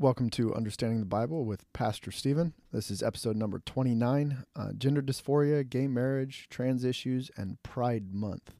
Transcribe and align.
Welcome 0.00 0.30
to 0.30 0.54
Understanding 0.54 1.00
the 1.00 1.04
Bible 1.04 1.44
with 1.44 1.70
Pastor 1.74 2.10
Steven. 2.10 2.54
This 2.72 2.90
is 2.90 3.02
episode 3.02 3.36
number 3.36 3.58
29 3.58 4.44
uh, 4.56 4.72
Gender 4.72 5.02
Dysphoria, 5.02 5.68
Gay 5.68 5.88
Marriage, 5.88 6.46
Trans 6.48 6.86
Issues, 6.86 7.30
and 7.36 7.62
Pride 7.62 8.14
Month. 8.14 8.54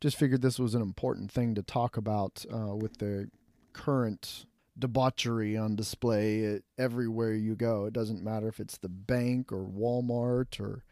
Just 0.00 0.16
figured 0.16 0.40
this 0.40 0.58
was 0.58 0.74
an 0.74 0.80
important 0.80 1.30
thing 1.30 1.54
to 1.56 1.62
talk 1.62 1.98
about 1.98 2.46
uh, 2.50 2.74
with 2.74 3.00
the 3.00 3.28
current 3.74 4.46
debauchery 4.78 5.58
on 5.58 5.76
display 5.76 6.60
everywhere 6.78 7.34
you 7.34 7.54
go. 7.54 7.84
It 7.84 7.92
doesn't 7.92 8.24
matter 8.24 8.48
if 8.48 8.58
it's 8.58 8.78
the 8.78 8.88
bank 8.88 9.52
or 9.52 9.66
Walmart 9.66 10.58
or 10.58 10.84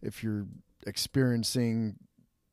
if 0.00 0.24
you're 0.24 0.46
experiencing 0.86 1.96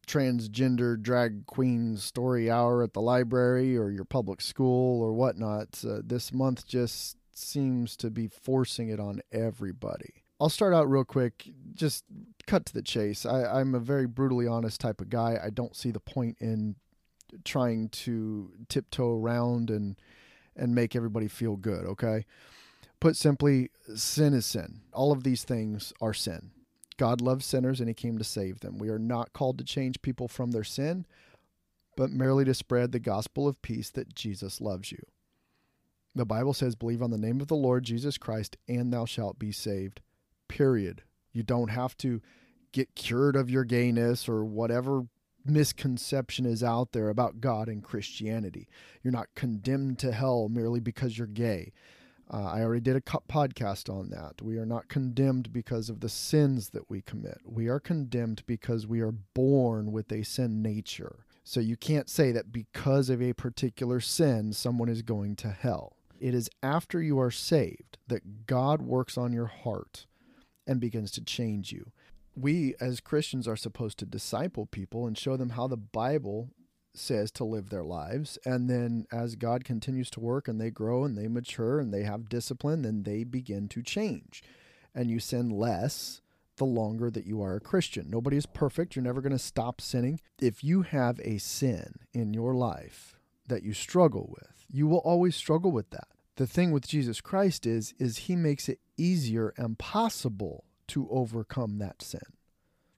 transgender 0.07 0.99
drag 0.99 1.45
queen 1.45 1.97
story 1.97 2.49
hour 2.49 2.81
at 2.81 2.93
the 2.93 3.01
library 3.01 3.77
or 3.77 3.91
your 3.91 4.05
public 4.05 4.41
school 4.41 5.01
or 5.01 5.13
whatnot. 5.13 5.83
Uh, 5.87 5.99
this 6.03 6.33
month 6.33 6.65
just 6.65 7.17
seems 7.33 7.95
to 7.97 8.09
be 8.09 8.27
forcing 8.27 8.89
it 8.89 8.99
on 8.99 9.21
everybody. 9.32 10.23
I'll 10.39 10.49
start 10.49 10.73
out 10.73 10.89
real 10.89 11.04
quick, 11.04 11.49
just 11.73 12.05
cut 12.46 12.65
to 12.68 12.73
the 12.73 12.82
chase. 12.82 13.25
I, 13.25 13.59
I'm 13.59 13.75
a 13.75 13.79
very 13.79 14.05
brutally 14.07 14.47
honest 14.47 14.79
type 14.79 15.01
of 15.01 15.09
guy. 15.09 15.39
I 15.43 15.49
don't 15.49 15.75
see 15.75 15.91
the 15.91 15.99
point 15.99 16.37
in 16.39 16.75
trying 17.43 17.89
to 17.89 18.51
tiptoe 18.69 19.19
around 19.19 19.69
and 19.69 19.97
and 20.55 20.74
make 20.74 20.96
everybody 20.96 21.27
feel 21.27 21.55
good, 21.55 21.85
okay? 21.85 22.25
Put 22.99 23.15
simply, 23.15 23.69
sin 23.96 24.33
is 24.33 24.47
sin. 24.47 24.82
All 24.91 25.11
of 25.11 25.24
these 25.24 25.43
things 25.43 25.93
are 26.01 26.15
sin. 26.15 26.49
God 26.97 27.21
loves 27.21 27.46
sinners 27.46 27.79
and 27.79 27.87
he 27.87 27.93
came 27.93 28.18
to 28.18 28.24
save 28.24 28.60
them. 28.60 28.78
We 28.79 28.89
are 28.89 29.00
not 29.00 29.33
called 29.33 29.57
to 29.60 29.64
change 29.64 30.01
people 30.01 30.28
from 30.28 30.51
their 30.51 30.64
sin, 30.64 31.05
but 31.96 32.11
merely 32.11 32.45
to 32.45 32.53
spread 32.53 32.92
the 32.92 33.00
gospel 33.00 33.47
of 33.47 33.61
peace 33.61 33.89
that 33.92 34.16
Jesus 34.16 34.59
loves 34.59 34.92
you. 34.92 35.00
The 36.16 36.25
Bible 36.25 36.53
says, 36.53 36.75
Believe 36.75 37.03
on 37.03 37.11
the 37.11 37.17
name 37.17 37.41
of 37.41 37.47
the 37.47 37.55
Lord 37.55 37.83
Jesus 37.83 38.17
Christ, 38.17 38.58
and 38.67 38.91
thou 38.91 39.05
shalt 39.05 39.38
be 39.38 39.52
saved. 39.52 40.02
Period. 40.47 41.03
You 41.31 41.44
don't 41.44 41.69
have 41.69 41.95
to 41.97 42.21
get 42.71 42.95
cured 42.95 43.36
of 43.36 43.49
your 43.49 43.64
gayness 43.64 44.27
or 44.27 44.43
whatever 44.43 45.03
misconception 45.45 46.45
is 46.45 46.64
out 46.64 46.91
there 46.91 47.09
about 47.09 47.39
God 47.39 47.69
and 47.69 47.83
Christianity. 47.83 48.67
You're 49.03 49.14
not 49.14 49.33
condemned 49.36 49.99
to 49.99 50.11
hell 50.11 50.49
merely 50.49 50.80
because 50.80 51.17
you're 51.17 51.27
gay. 51.27 51.71
Uh, 52.31 52.44
I 52.44 52.61
already 52.61 52.81
did 52.81 52.95
a 52.97 53.02
podcast 53.02 53.89
on 53.89 54.09
that. 54.09 54.42
We 54.42 54.58
are 54.58 54.66
not 54.66 54.89
condemned 54.89 55.53
because 55.53 55.89
of 55.89 56.02
the 56.02 56.09
sins 56.09 56.70
that 56.70 56.89
we 56.89 57.02
commit. 57.02 57.39
We 57.45 57.67
are 57.67 57.80
condemned 57.80 58.44
because 58.45 58.86
we 58.86 59.00
are 59.00 59.14
born 59.33 59.92
with 59.94 60.11
a 60.11 60.23
sin 60.23 60.61
nature. 60.61 61.25
So 61.45 61.61
you 61.61 61.78
can't 61.78 62.09
say 62.09 62.33
that 62.33 62.52
because 62.52 63.09
of 63.09 63.22
a 63.22 63.31
particular 63.31 64.02
sin, 64.02 64.52
someone 64.52 64.89
is 64.89 65.02
going 65.02 65.38
to 65.38 65.50
hell. 65.50 65.95
It 66.20 66.33
is 66.33 66.50
after 66.61 67.02
you 67.02 67.20
are 67.20 67.31
saved 67.31 67.98
that 68.08 68.45
God 68.45 68.81
works 68.81 69.17
on 69.17 69.31
your 69.31 69.45
heart 69.45 70.05
and 70.66 70.81
begins 70.81 71.11
to 71.11 71.23
change 71.23 71.72
you. 71.72 71.92
We 72.36 72.75
as 72.81 73.00
Christians 73.00 73.48
are 73.48 73.55
supposed 73.55 73.98
to 74.00 74.05
disciple 74.05 74.66
people 74.66 75.08
and 75.08 75.17
show 75.17 75.38
them 75.38 75.52
how 75.52 75.67
the 75.67 75.78
Bible 75.78 76.50
says 76.97 77.31
to 77.31 77.43
live 77.43 77.69
their 77.69 77.83
lives. 77.83 78.37
And 78.45 78.69
then 78.69 79.05
as 79.11 79.35
God 79.35 79.63
continues 79.63 80.09
to 80.11 80.19
work 80.19 80.47
and 80.47 80.59
they 80.59 80.69
grow 80.69 81.03
and 81.03 81.17
they 81.17 81.27
mature 81.27 81.79
and 81.79 81.93
they 81.93 82.03
have 82.03 82.29
discipline, 82.29 82.81
then 82.81 83.03
they 83.03 83.23
begin 83.23 83.67
to 83.69 83.81
change. 83.81 84.43
And 84.93 85.09
you 85.09 85.19
sin 85.19 85.49
less 85.49 86.21
the 86.57 86.65
longer 86.65 87.09
that 87.11 87.25
you 87.25 87.41
are 87.41 87.55
a 87.55 87.61
Christian. 87.61 88.09
Nobody 88.09 88.37
is 88.37 88.45
perfect. 88.45 88.95
You're 88.95 89.03
never 89.03 89.21
going 89.21 89.31
to 89.31 89.39
stop 89.39 89.79
sinning. 89.79 90.19
If 90.39 90.63
you 90.63 90.81
have 90.81 91.19
a 91.23 91.37
sin 91.37 91.95
in 92.13 92.33
your 92.33 92.53
life 92.55 93.15
that 93.47 93.63
you 93.63 93.73
struggle 93.73 94.27
with, 94.29 94.65
you 94.69 94.87
will 94.87 94.97
always 94.99 95.35
struggle 95.35 95.71
with 95.71 95.91
that. 95.91 96.07
The 96.35 96.47
thing 96.47 96.71
with 96.71 96.87
Jesus 96.87 97.21
Christ 97.21 97.65
is 97.65 97.93
is 97.97 98.17
he 98.17 98.35
makes 98.35 98.69
it 98.69 98.79
easier 98.97 99.53
and 99.57 99.77
possible 99.77 100.65
to 100.87 101.07
overcome 101.09 101.79
that 101.79 102.01
sin 102.01 102.36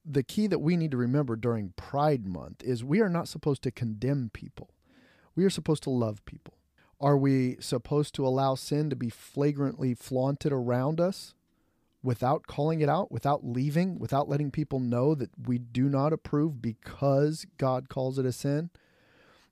the 0.10 0.24
key 0.24 0.48
that 0.48 0.60
we 0.60 0.76
need 0.76 0.90
to 0.92 0.98
remember 0.98 1.36
during 1.36 1.74
Pride 1.78 2.26
Month 2.26 2.64
is 2.64 2.84
we 2.84 3.00
are 3.00 3.10
not 3.10 3.28
supposed 3.28 3.62
to 3.62 3.72
condemn 3.72 4.32
people. 4.34 4.72
We 5.36 5.46
are 5.46 5.52
supposed 5.52 5.84
to 5.84 5.92
love 5.92 6.26
people. 6.26 6.56
Are 7.00 7.16
we 7.16 7.58
supposed 7.60 8.16
to 8.16 8.26
allow 8.26 8.56
sin 8.56 8.90
to 8.90 8.96
be 8.96 9.10
flagrantly 9.10 9.94
flaunted 9.94 10.52
around 10.52 11.00
us 11.00 11.36
without 12.02 12.48
calling 12.48 12.82
it 12.82 12.90
out, 12.90 13.12
without 13.12 13.46
leaving, 13.46 14.00
without 14.00 14.28
letting 14.28 14.50
people 14.50 14.80
know 14.80 15.14
that 15.14 15.30
we 15.46 15.60
do 15.60 15.88
not 15.88 16.12
approve 16.12 16.60
because 16.60 17.46
God 17.58 17.88
calls 17.88 18.18
it 18.18 18.26
a 18.26 18.32
sin? 18.32 18.72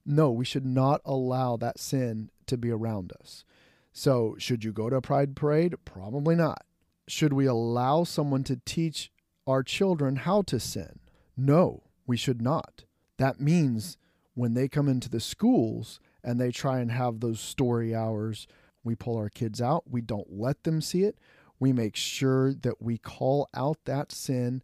No, 0.06 0.32
we 0.32 0.44
should 0.44 0.66
not 0.66 1.02
allow 1.06 1.56
that 1.58 1.80
sin 1.80 2.32
to 2.48 2.58
be 2.58 2.72
around 2.72 3.14
us. 3.22 3.46
So, 3.94 4.36
should 4.40 4.64
you 4.64 4.72
go 4.72 4.90
to 4.90 4.96
a 4.96 5.02
pride 5.02 5.36
parade? 5.36 5.76
Probably 5.86 6.36
not. 6.36 6.66
Should 7.08 7.34
we 7.34 7.46
allow 7.46 8.04
someone 8.04 8.44
to 8.46 8.60
teach 8.66 9.12
our 9.48 9.64
children 9.64 10.18
how 10.18 10.42
to 10.44 10.60
sin. 10.60 11.00
No, 11.36 11.84
we 12.06 12.18
should 12.18 12.42
not. 12.42 12.84
That 13.18 13.40
means 13.40 13.98
when 14.34 14.54
they 14.54 14.68
come 14.68 14.88
into 14.88 15.10
the 15.10 15.20
schools 15.20 16.00
and 16.24 16.40
they 16.40 16.52
try 16.52 16.80
and 16.80 16.92
have 16.92 17.20
those 17.20 17.40
story 17.40 17.96
hours, 17.96 18.48
we 18.84 18.94
pull 18.96 19.18
our 19.18 19.30
kids 19.30 19.62
out. 19.62 19.90
We 19.90 20.02
don't 20.02 20.32
let 20.32 20.64
them 20.64 20.82
see 20.82 21.04
it. 21.04 21.18
We 21.60 21.74
make 21.74 21.96
sure 21.96 22.54
that 22.54 22.82
we 22.82 22.98
call 22.98 23.50
out 23.56 23.80
that 23.86 24.12
sin 24.12 24.62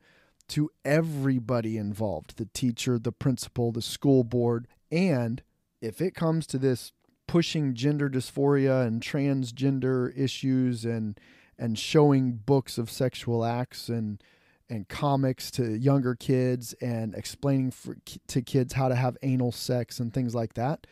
to 0.49 0.69
everybody 0.85 1.77
involved 1.77 2.37
the 2.37 2.49
teacher, 2.53 2.99
the 2.99 3.11
principal, 3.11 3.71
the 3.71 3.81
school 3.81 4.23
board. 4.23 4.67
And 4.91 5.41
if 5.81 6.01
it 6.01 6.13
comes 6.13 6.45
to 6.47 6.57
this 6.57 6.91
pushing 7.27 7.73
gender 7.73 8.09
dysphoria 8.09 8.85
and 8.85 9.01
transgender 9.01 10.15
issues 10.17 10.85
and 10.85 11.19
and 11.57 11.77
showing 11.77 12.33
books 12.33 12.77
of 12.77 12.89
sexual 12.89 13.45
acts 13.45 13.87
and 13.87 14.21
and 14.69 14.87
comics 14.87 15.51
to 15.51 15.77
younger 15.77 16.15
kids 16.15 16.73
and 16.81 17.13
explaining 17.15 17.71
for, 17.71 17.97
to 18.27 18.41
kids 18.41 18.73
how 18.73 18.87
to 18.87 18.95
have 18.95 19.17
anal 19.21 19.51
sex 19.51 19.99
and 19.99 20.13
things 20.13 20.33
like 20.33 20.53
that, 20.53 20.87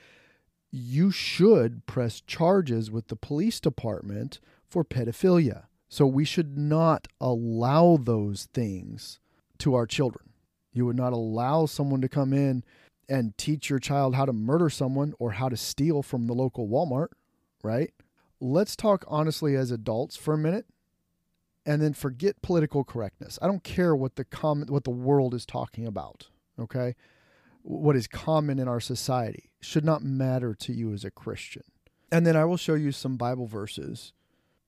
you 0.72 1.12
should 1.12 1.86
press 1.86 2.22
charges 2.22 2.90
with 2.90 3.08
the 3.08 3.16
police 3.16 3.60
department 3.60 4.40
for 4.70 4.84
pedophilia. 4.84 5.64
So 5.90 6.06
we 6.06 6.24
should 6.24 6.58
not 6.58 7.08
allow 7.20 7.98
those 7.98 8.48
things 8.54 9.20
to 9.60 9.76
our 9.76 9.86
children. 9.86 10.30
You 10.74 10.86
would 10.86 10.96
not 10.96 11.12
allow 11.12 11.66
someone 11.66 12.02
to 12.02 12.08
come 12.08 12.32
in 12.32 12.64
and 13.10 13.38
teach 13.38 13.70
your 13.70 13.80
child 13.80 14.16
how 14.16 14.26
to 14.26 14.32
murder 14.32 14.70
someone 14.70 15.14
or 15.20 15.32
how 15.32 15.50
to 15.50 15.58
steal 15.58 16.02
from 16.02 16.28
the 16.28 16.34
local 16.34 16.70
Walmart, 16.70 17.10
right? 17.62 17.92
Let's 18.40 18.78
talk 18.78 19.04
honestly 19.08 19.56
as 19.56 19.70
adults 19.70 20.16
for 20.16 20.34
a 20.34 20.38
minute 20.38 20.66
and 21.66 21.82
then 21.82 21.94
forget 21.94 22.42
political 22.42 22.84
correctness. 22.84 23.38
I 23.42 23.48
don't 23.48 23.64
care 23.64 23.96
what 23.96 24.16
the 24.16 24.26
com- 24.26 24.66
what 24.68 24.84
the 24.84 24.90
world 24.90 25.34
is 25.34 25.46
talking 25.46 25.86
about, 25.86 26.28
okay? 26.60 26.96
What 27.62 27.96
is 27.96 28.08
common 28.08 28.60
in 28.60 28.68
our 28.68 28.80
society 28.80 29.52
should 29.62 29.86
not 29.86 30.04
matter 30.04 30.56
to 30.56 30.74
you 30.74 30.94
as 30.94 31.06
a 31.06 31.12
Christian. 31.12 31.64
And 32.12 32.26
then 32.26 32.36
I 32.36 32.46
will 32.46 32.58
show 32.58 32.74
you 32.74 32.92
some 32.92 33.16
Bible 33.16 33.46
verses 33.46 34.14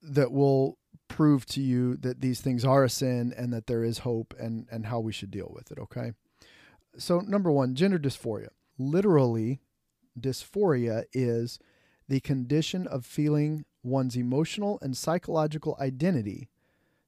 that 0.02 0.32
will 0.32 0.78
prove 1.08 1.46
to 1.46 1.62
you 1.62 1.96
that 1.98 2.22
these 2.22 2.42
things 2.42 2.64
are 2.64 2.84
a 2.84 2.90
sin 2.90 3.34
and 3.36 3.52
that 3.54 3.68
there 3.68 3.84
is 3.84 4.00
hope 4.00 4.34
and 4.40 4.68
and 4.72 4.86
how 4.86 5.00
we 5.00 5.12
should 5.12 5.32
deal 5.32 5.52
with 5.54 5.72
it, 5.72 5.80
okay? 5.80 6.14
So 6.98 7.20
number 7.20 7.52
1, 7.52 7.76
gender 7.76 7.98
dysphoria. 7.98 8.50
Literally, 8.78 9.62
dysphoria 10.20 11.06
is 11.12 11.60
the 12.08 12.20
condition 12.20 12.86
of 12.86 13.06
feeling 13.06 13.66
one's 13.82 14.16
emotional 14.16 14.78
and 14.82 14.96
psychological 14.96 15.76
identity 15.80 16.50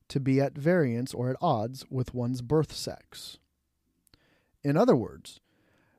to 0.09 0.19
be 0.19 0.39
at 0.39 0.57
variance 0.57 1.13
or 1.13 1.29
at 1.29 1.37
odds 1.41 1.85
with 1.89 2.13
one's 2.13 2.41
birth 2.41 2.73
sex. 2.73 3.37
In 4.63 4.77
other 4.77 4.95
words, 4.95 5.39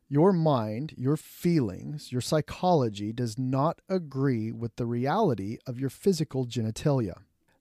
your 0.09 0.33
mind, 0.33 0.95
your 0.97 1.17
feelings, 1.17 2.13
your 2.13 2.21
psychology 2.21 3.13
does 3.13 3.39
not 3.39 3.81
agree 3.89 4.53
with 4.53 4.77
the 4.77 4.87
reality 4.87 5.59
of 5.67 5.81
your 5.81 5.91
physical 5.91 6.47
genitalia. 6.47 7.19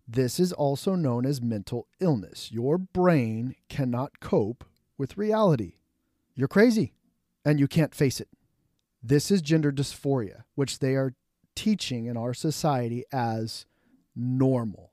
This 0.07 0.39
is 0.39 0.53
also 0.53 0.93
known 0.93 1.25
as 1.25 1.41
mental 1.41 1.87
illness. 1.99 2.51
Your 2.51 2.77
brain 2.77 3.55
cannot 3.69 4.19
cope 4.19 4.63
with 4.97 5.17
reality. 5.17 5.77
You're 6.35 6.47
crazy 6.47 6.93
and 7.43 7.59
you 7.59 7.67
can't 7.67 7.95
face 7.95 8.19
it. 8.19 8.29
This 9.01 9.31
is 9.31 9.41
gender 9.41 9.71
dysphoria, 9.71 10.43
which 10.53 10.79
they 10.79 10.95
are 10.95 11.15
teaching 11.55 12.05
in 12.05 12.17
our 12.17 12.33
society 12.33 13.03
as 13.11 13.65
normal. 14.15 14.91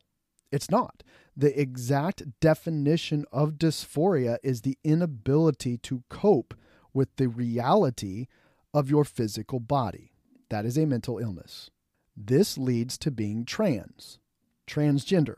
It's 0.51 0.71
not. 0.71 1.03
The 1.37 1.59
exact 1.59 2.41
definition 2.41 3.25
of 3.33 3.53
dysphoria 3.53 4.39
is 4.43 4.61
the 4.61 4.79
inability 4.85 5.79
to 5.79 6.03
cope 6.09 6.55
with 6.93 7.17
the 7.17 7.29
reality 7.29 8.27
of 8.75 8.91
your 8.91 9.05
physical 9.05 9.61
body. 9.61 10.13
That 10.51 10.67
is 10.67 10.77
a 10.77 10.87
mental 10.87 11.19
illness. 11.19 11.71
This 12.17 12.59
leads 12.59 12.99
to 12.99 13.11
being 13.11 13.47
trans, 13.47 14.19
transgender, 14.67 15.37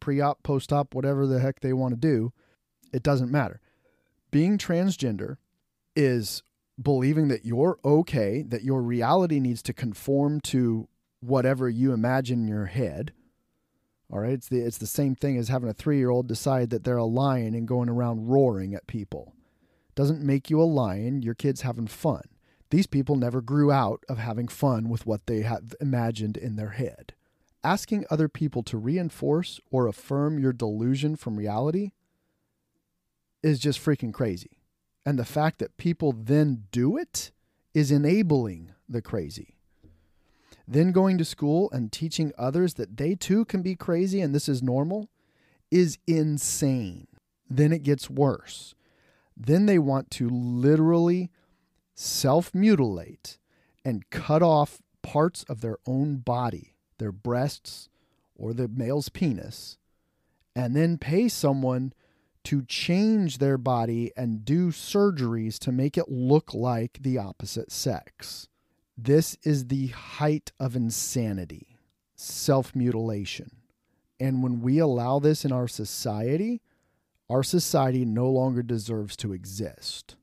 pre 0.00 0.20
op, 0.20 0.42
post 0.42 0.72
op, 0.72 0.94
whatever 0.94 1.26
the 1.26 1.40
heck 1.40 1.60
they 1.60 1.72
want 1.72 1.94
to 1.94 2.00
do. 2.00 2.32
It 2.92 3.02
doesn't 3.02 3.30
matter. 3.30 3.60
Being 4.30 4.58
transgender 4.58 5.36
is 5.96 6.42
believing 6.80 7.28
that 7.28 7.44
you're 7.44 7.78
okay, 7.84 8.42
that 8.42 8.62
your 8.62 8.82
reality 8.82 9.40
needs 9.40 9.62
to 9.62 9.72
conform 9.72 10.40
to 10.40 10.88
whatever 11.20 11.68
you 11.68 11.92
imagine 11.92 12.42
in 12.42 12.48
your 12.48 12.66
head. 12.66 13.12
All 14.12 14.18
right, 14.18 14.32
it's 14.32 14.48
the 14.48 14.60
it's 14.60 14.78
the 14.78 14.86
same 14.86 15.14
thing 15.14 15.36
as 15.36 15.48
having 15.48 15.68
a 15.68 15.74
3-year-old 15.74 16.26
decide 16.26 16.70
that 16.70 16.82
they're 16.82 16.96
a 16.96 17.04
lion 17.04 17.54
and 17.54 17.68
going 17.68 17.88
around 17.88 18.28
roaring 18.28 18.74
at 18.74 18.88
people. 18.88 19.34
Doesn't 19.94 20.22
make 20.22 20.50
you 20.50 20.60
a 20.60 20.64
lion, 20.64 21.22
your 21.22 21.34
kid's 21.34 21.60
having 21.60 21.86
fun. 21.86 22.22
These 22.70 22.86
people 22.86 23.16
never 23.16 23.40
grew 23.40 23.70
out 23.70 24.04
of 24.08 24.18
having 24.18 24.48
fun 24.48 24.88
with 24.88 25.06
what 25.06 25.26
they 25.26 25.42
have 25.42 25.74
imagined 25.80 26.36
in 26.36 26.56
their 26.56 26.70
head. 26.70 27.14
Asking 27.62 28.04
other 28.10 28.28
people 28.28 28.62
to 28.64 28.78
reinforce 28.78 29.60
or 29.70 29.86
affirm 29.86 30.38
your 30.38 30.52
delusion 30.52 31.16
from 31.16 31.36
reality 31.36 31.90
is 33.42 33.58
just 33.58 33.84
freaking 33.84 34.12
crazy. 34.12 34.58
And 35.04 35.18
the 35.18 35.24
fact 35.24 35.58
that 35.58 35.76
people 35.76 36.12
then 36.12 36.64
do 36.72 36.96
it 36.96 37.30
is 37.74 37.90
enabling 37.90 38.72
the 38.88 39.02
crazy. 39.02 39.56
Then 40.70 40.92
going 40.92 41.18
to 41.18 41.24
school 41.24 41.68
and 41.72 41.90
teaching 41.90 42.30
others 42.38 42.74
that 42.74 42.96
they 42.96 43.16
too 43.16 43.44
can 43.44 43.60
be 43.60 43.74
crazy 43.74 44.20
and 44.20 44.32
this 44.32 44.48
is 44.48 44.62
normal 44.62 45.10
is 45.68 45.98
insane. 46.06 47.08
Then 47.48 47.72
it 47.72 47.82
gets 47.82 48.08
worse. 48.08 48.76
Then 49.36 49.66
they 49.66 49.80
want 49.80 50.12
to 50.12 50.28
literally 50.28 51.32
self 51.96 52.54
mutilate 52.54 53.36
and 53.84 54.08
cut 54.10 54.44
off 54.44 54.80
parts 55.02 55.42
of 55.48 55.60
their 55.60 55.78
own 55.86 56.18
body, 56.18 56.76
their 56.98 57.10
breasts 57.10 57.88
or 58.36 58.52
the 58.52 58.68
male's 58.68 59.08
penis, 59.08 59.76
and 60.54 60.76
then 60.76 60.98
pay 60.98 61.26
someone 61.26 61.92
to 62.44 62.62
change 62.62 63.38
their 63.38 63.58
body 63.58 64.12
and 64.16 64.44
do 64.44 64.68
surgeries 64.68 65.58
to 65.58 65.72
make 65.72 65.98
it 65.98 66.08
look 66.08 66.54
like 66.54 66.98
the 67.00 67.18
opposite 67.18 67.72
sex. 67.72 68.46
This 69.02 69.38
is 69.42 69.68
the 69.68 69.86
height 69.86 70.52
of 70.60 70.76
insanity, 70.76 71.78
self 72.16 72.76
mutilation. 72.76 73.50
And 74.18 74.42
when 74.42 74.60
we 74.60 74.78
allow 74.78 75.18
this 75.18 75.42
in 75.42 75.52
our 75.52 75.68
society, 75.68 76.60
our 77.30 77.42
society 77.42 78.04
no 78.04 78.28
longer 78.28 78.62
deserves 78.62 79.16
to 79.18 79.32
exist. 79.32 80.16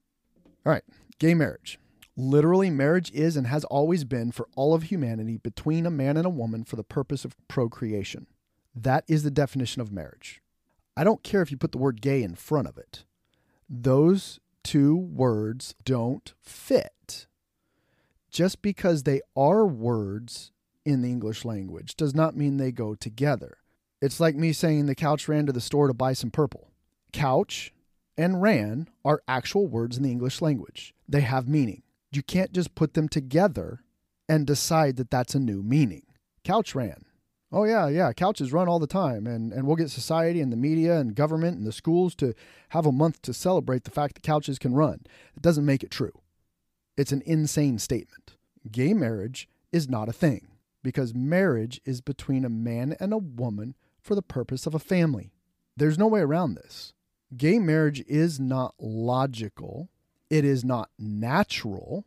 All 0.64 0.72
right, 0.72 0.84
gay 1.18 1.34
marriage. 1.34 1.80
Literally, 2.16 2.70
marriage 2.70 3.12
is 3.14 3.36
and 3.36 3.48
has 3.48 3.64
always 3.64 4.04
been 4.04 4.32
for 4.32 4.48
all 4.56 4.76
of 4.76 4.84
humanity 4.84 5.38
between 5.38 5.88
a 5.88 5.92
man 5.92 6.16
and 6.16 6.28
a 6.28 6.32
woman 6.32 6.64
for 6.64 6.76
the 6.76 6.84
purpose 6.84 7.26
of 7.26 7.36
procreation. 7.48 8.28
That 8.76 9.06
is 9.08 9.24
the 9.24 9.32
definition 9.32 9.82
of 9.82 9.92
marriage. 9.92 10.40
I 10.96 11.04
don't 11.04 11.24
care 11.24 11.42
if 11.42 11.50
you 11.50 11.58
put 11.58 11.72
the 11.72 11.80
word 11.80 12.00
gay 12.00 12.22
in 12.22 12.36
front 12.36 12.68
of 12.68 12.78
it. 12.78 13.06
Those 13.68 14.40
two 14.64 14.96
words 14.96 15.74
don't 15.84 16.32
fit. 16.44 17.27
Just 18.38 18.62
because 18.62 19.02
they 19.02 19.22
are 19.36 19.66
words 19.66 20.52
in 20.86 21.02
the 21.02 21.10
English 21.10 21.44
language 21.44 21.96
does 21.96 22.14
not 22.14 22.38
mean 22.38 22.58
they 22.58 22.72
go 22.72 22.94
together. 22.94 23.58
It's 24.00 24.20
like 24.20 24.36
me 24.36 24.54
saying 24.54 24.86
the 24.86 24.94
couch 24.94 25.28
ran 25.28 25.48
to 25.48 25.52
the 25.52 25.60
store 25.60 25.88
to 25.88 25.94
buy 25.96 26.14
some 26.14 26.30
purple. 26.30 26.70
Couch 27.12 27.74
and 28.16 28.40
ran 28.40 28.90
are 29.04 29.24
actual 29.28 29.66
words 29.66 29.98
in 29.98 30.04
the 30.04 30.12
English 30.12 30.40
language, 30.40 30.94
they 31.10 31.22
have 31.22 31.48
meaning. 31.48 31.82
You 32.12 32.22
can't 32.22 32.54
just 32.54 32.76
put 32.76 32.94
them 32.94 33.10
together 33.10 33.80
and 34.30 34.46
decide 34.46 34.98
that 34.98 35.10
that's 35.10 35.34
a 35.34 35.40
new 35.40 35.64
meaning. 35.64 36.04
Couch 36.44 36.76
ran. 36.76 37.06
Oh 37.52 37.64
yeah, 37.64 37.88
yeah. 37.88 38.14
Couches 38.14 38.54
run 38.54 38.68
all 38.68 38.78
the 38.78 38.86
time, 38.86 39.26
and 39.26 39.52
and 39.52 39.66
we'll 39.66 39.78
get 39.78 39.90
society 39.90 40.42
and 40.42 40.52
the 40.52 40.58
media 40.58 41.00
and 41.00 41.16
government 41.16 41.58
and 41.58 41.66
the 41.66 41.72
schools 41.72 42.14
to 42.18 42.36
have 42.70 42.86
a 42.86 42.92
month 42.92 43.20
to 43.24 43.34
celebrate 43.34 43.84
the 43.84 43.90
fact 43.90 44.14
that 44.14 44.22
couches 44.22 44.60
can 44.60 44.76
run. 44.76 45.00
It 45.36 45.42
doesn't 45.42 45.66
make 45.66 45.82
it 45.82 45.90
true. 45.90 46.14
It's 46.98 47.12
an 47.12 47.24
insane 47.26 47.80
statement. 47.80 48.36
Gay 48.70 48.94
marriage 48.94 49.48
is 49.72 49.88
not 49.88 50.10
a 50.10 50.14
thing 50.14 50.48
because 50.84 51.14
marriage 51.14 51.80
is 51.86 52.02
between 52.02 52.44
a 52.44 52.50
man 52.50 52.96
and 53.00 53.14
a 53.14 53.18
woman 53.18 53.76
for 54.02 54.16
the 54.16 54.22
purpose 54.22 54.66
of 54.66 54.74
a 54.74 54.80
family. 54.80 55.32
There's 55.76 55.98
no 55.98 56.08
way 56.08 56.22
around 56.22 56.56
this. 56.56 56.94
Gay 57.36 57.60
marriage 57.60 58.04
is 58.08 58.40
not 58.40 58.74
logical. 58.80 59.90
It 60.30 60.44
is 60.44 60.66
not 60.66 60.90
natural. 60.98 62.06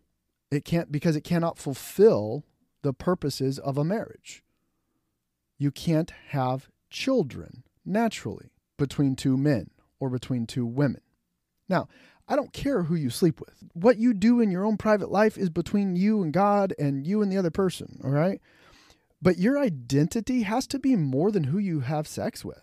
It 0.51 0.65
can't 0.65 0.91
because 0.91 1.15
it 1.15 1.25
cannot 1.25 1.59
fulfill 1.59 2.45
the 2.83 2.93
purposes 2.93 3.59
of 3.59 3.79
a 3.79 3.85
marriage 3.85 4.43
you 5.61 5.71
can't 5.71 6.11
have 6.29 6.71
children 6.89 7.63
naturally 7.85 8.51
between 8.79 9.15
two 9.15 9.37
men 9.37 9.71
or 10.01 10.09
between 10.09 10.47
two 10.47 10.65
women. 10.65 11.03
Now, 11.69 11.87
I 12.31 12.37
don't 12.37 12.53
care 12.53 12.85
who 12.85 12.95
you 12.95 13.11
sleep 13.11 13.41
with. 13.41 13.65
What 13.73 13.99
you 13.99 14.15
do 14.15 14.41
in 14.41 14.53
your 14.53 14.65
own 14.65 14.77
private 14.77 15.11
life 15.11 15.37
is 15.37 15.51
between 15.51 15.97
you 15.97 16.23
and 16.23 16.33
God 16.33 16.73
and 16.79 17.05
you 17.05 17.23
and 17.23 17.31
the 17.31 17.37
other 17.37 17.51
person, 17.51 18.01
all 18.05 18.11
right? 18.11 18.41
But 19.21 19.39
your 19.39 19.59
identity 19.59 20.43
has 20.43 20.69
to 20.69 20.79
be 20.79 20.95
more 20.95 21.33
than 21.33 21.45
who 21.45 21.59
you 21.59 21.81
have 21.81 22.07
sex 22.07 22.45
with. 22.45 22.63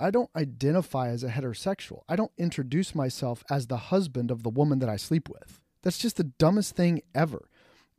I 0.00 0.10
don't 0.10 0.30
identify 0.34 1.08
as 1.08 1.22
a 1.22 1.28
heterosexual. 1.28 2.00
I 2.08 2.16
don't 2.16 2.32
introduce 2.38 2.94
myself 2.94 3.44
as 3.50 3.66
the 3.66 3.76
husband 3.76 4.30
of 4.30 4.42
the 4.42 4.50
woman 4.50 4.78
that 4.80 4.88
I 4.88 4.96
sleep 4.96 5.28
with. 5.28 5.60
That's 5.82 5.98
just 5.98 6.16
the 6.16 6.24
dumbest 6.24 6.74
thing 6.74 7.02
ever. 7.14 7.48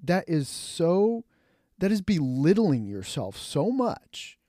That 0.03 0.25
is 0.27 0.49
so 0.49 1.23
that 1.77 1.91
is 1.91 2.01
belittling 2.01 2.87
yourself 2.87 3.37
so 3.37 3.69
much. 3.69 4.39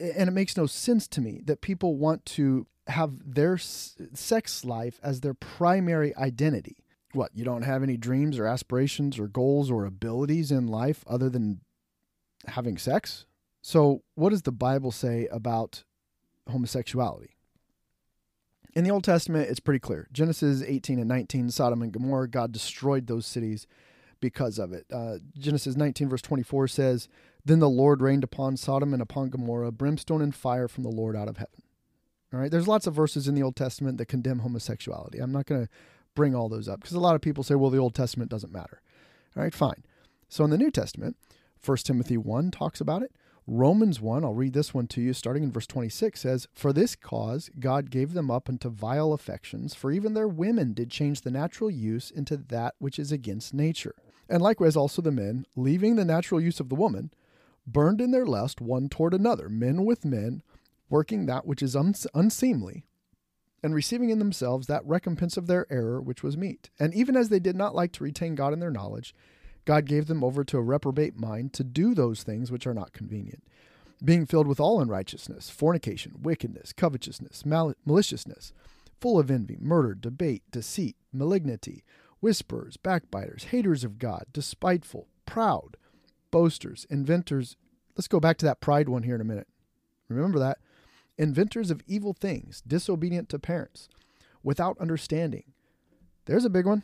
And 0.00 0.28
it 0.28 0.32
makes 0.32 0.56
no 0.56 0.66
sense 0.66 1.06
to 1.08 1.20
me 1.20 1.42
that 1.44 1.60
people 1.60 1.96
want 1.96 2.26
to 2.26 2.66
have 2.88 3.34
their 3.34 3.58
sex 3.58 4.64
life 4.64 4.98
as 5.02 5.20
their 5.20 5.34
primary 5.34 6.14
identity. 6.16 6.78
What, 7.12 7.30
you 7.34 7.44
don't 7.44 7.62
have 7.62 7.82
any 7.82 7.96
dreams 7.96 8.38
or 8.38 8.46
aspirations 8.46 9.18
or 9.18 9.28
goals 9.28 9.70
or 9.70 9.84
abilities 9.84 10.50
in 10.50 10.66
life 10.66 11.04
other 11.06 11.28
than 11.28 11.60
having 12.46 12.78
sex? 12.78 13.26
So, 13.60 14.02
what 14.14 14.30
does 14.30 14.42
the 14.42 14.52
Bible 14.52 14.90
say 14.90 15.28
about 15.30 15.84
homosexuality? 16.50 17.36
In 18.74 18.84
the 18.84 18.90
Old 18.90 19.04
Testament, 19.04 19.50
it's 19.50 19.60
pretty 19.60 19.78
clear. 19.78 20.08
Genesis 20.12 20.62
18 20.66 20.98
and 20.98 21.08
19, 21.08 21.50
Sodom 21.50 21.82
and 21.82 21.92
Gomorrah, 21.92 22.28
God 22.28 22.52
destroyed 22.52 23.06
those 23.06 23.26
cities 23.26 23.66
because 24.20 24.58
of 24.58 24.72
it. 24.72 24.86
Uh, 24.90 25.18
Genesis 25.38 25.76
19, 25.76 26.08
verse 26.08 26.22
24 26.22 26.68
says, 26.68 27.08
Then 27.44 27.58
the 27.58 27.68
Lord 27.68 28.00
rained 28.00 28.24
upon 28.24 28.56
Sodom 28.56 28.94
and 28.94 29.02
upon 29.02 29.28
Gomorrah 29.28 29.72
brimstone 29.72 30.22
and 30.22 30.34
fire 30.34 30.68
from 30.68 30.84
the 30.84 30.90
Lord 30.90 31.14
out 31.14 31.28
of 31.28 31.36
heaven. 31.36 31.62
All 32.32 32.40
right, 32.40 32.50
there's 32.50 32.68
lots 32.68 32.86
of 32.86 32.94
verses 32.94 33.28
in 33.28 33.34
the 33.34 33.42
Old 33.42 33.56
Testament 33.56 33.98
that 33.98 34.06
condemn 34.06 34.40
homosexuality. 34.40 35.18
I'm 35.18 35.32
not 35.32 35.46
going 35.46 35.66
to 35.66 35.70
bring 36.14 36.34
all 36.34 36.48
those 36.48 36.68
up 36.68 36.80
because 36.80 36.96
a 36.96 37.00
lot 37.00 37.14
of 37.14 37.20
people 37.20 37.44
say, 37.44 37.54
well, 37.54 37.70
the 37.70 37.78
Old 37.78 37.94
Testament 37.94 38.30
doesn't 38.30 38.52
matter. 38.52 38.80
All 39.36 39.42
right, 39.42 39.54
fine. 39.54 39.84
So 40.28 40.44
in 40.44 40.50
the 40.50 40.58
New 40.58 40.70
Testament, 40.70 41.16
1 41.64 41.76
Timothy 41.78 42.16
1 42.16 42.50
talks 42.50 42.80
about 42.80 43.02
it. 43.02 43.12
Romans 43.46 44.00
1, 44.00 44.24
I'll 44.24 44.34
read 44.34 44.52
this 44.52 44.72
one 44.72 44.86
to 44.88 45.00
you, 45.00 45.12
starting 45.12 45.42
in 45.42 45.50
verse 45.50 45.66
26, 45.66 46.20
says, 46.20 46.46
For 46.52 46.72
this 46.72 46.94
cause 46.94 47.50
God 47.58 47.90
gave 47.90 48.12
them 48.12 48.30
up 48.30 48.48
unto 48.48 48.70
vile 48.70 49.12
affections, 49.12 49.74
for 49.74 49.90
even 49.90 50.14
their 50.14 50.28
women 50.28 50.74
did 50.74 50.90
change 50.90 51.22
the 51.22 51.30
natural 51.30 51.68
use 51.68 52.10
into 52.10 52.36
that 52.36 52.74
which 52.78 53.00
is 53.00 53.10
against 53.10 53.52
nature. 53.52 53.96
And 54.28 54.40
likewise 54.40 54.76
also 54.76 55.02
the 55.02 55.10
men, 55.10 55.44
leaving 55.56 55.96
the 55.96 56.04
natural 56.04 56.40
use 56.40 56.60
of 56.60 56.68
the 56.68 56.76
woman, 56.76 57.10
burned 57.66 58.00
in 58.00 58.12
their 58.12 58.26
lust 58.26 58.60
one 58.60 58.88
toward 58.88 59.12
another, 59.12 59.48
men 59.48 59.84
with 59.84 60.04
men, 60.04 60.42
working 60.92 61.26
that 61.26 61.46
which 61.46 61.62
is 61.62 61.74
unseemly, 61.74 62.84
and 63.62 63.74
receiving 63.74 64.10
in 64.10 64.18
themselves 64.18 64.66
that 64.66 64.86
recompense 64.86 65.36
of 65.36 65.46
their 65.46 65.66
error 65.72 66.00
which 66.00 66.22
was 66.22 66.36
meet. 66.36 66.70
And 66.78 66.94
even 66.94 67.16
as 67.16 67.28
they 67.28 67.40
did 67.40 67.56
not 67.56 67.74
like 67.74 67.92
to 67.92 68.04
retain 68.04 68.34
God 68.34 68.52
in 68.52 68.60
their 68.60 68.70
knowledge, 68.70 69.14
God 69.64 69.86
gave 69.86 70.06
them 70.06 70.22
over 70.22 70.44
to 70.44 70.58
a 70.58 70.62
reprobate 70.62 71.16
mind 71.16 71.52
to 71.54 71.64
do 71.64 71.94
those 71.94 72.22
things 72.22 72.52
which 72.52 72.66
are 72.66 72.74
not 72.74 72.92
convenient, 72.92 73.42
being 74.04 74.26
filled 74.26 74.46
with 74.46 74.60
all 74.60 74.80
unrighteousness, 74.80 75.50
fornication, 75.50 76.16
wickedness, 76.22 76.72
covetousness, 76.72 77.46
mal- 77.46 77.74
maliciousness, 77.84 78.52
full 79.00 79.18
of 79.18 79.30
envy, 79.30 79.56
murder, 79.60 79.94
debate, 79.94 80.42
deceit, 80.50 80.96
malignity 81.12 81.84
whisperers, 82.22 82.76
backbiters, 82.76 83.44
haters 83.46 83.82
of 83.82 83.98
God, 83.98 84.26
despiteful, 84.32 85.08
proud, 85.26 85.76
boasters, 86.30 86.86
inventors. 86.88 87.56
Let's 87.96 88.08
go 88.08 88.20
back 88.20 88.38
to 88.38 88.46
that 88.46 88.60
pride 88.60 88.88
one 88.88 89.02
here 89.02 89.16
in 89.16 89.20
a 89.20 89.24
minute. 89.24 89.48
Remember 90.08 90.38
that. 90.38 90.58
Inventors 91.18 91.70
of 91.70 91.82
evil 91.86 92.12
things, 92.12 92.62
disobedient 92.66 93.28
to 93.30 93.38
parents, 93.38 93.88
without 94.42 94.78
understanding. 94.78 95.44
There's 96.24 96.44
a 96.44 96.50
big 96.50 96.66
one. 96.66 96.82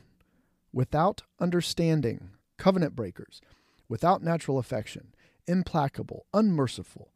Without 0.73 1.23
understanding, 1.41 2.31
covenant 2.59 2.95
breakers, 2.95 3.41
without 3.89 4.23
natural 4.23 4.59
affection, 4.59 5.15
implacable, 5.47 6.27
unmerciful, 6.35 7.13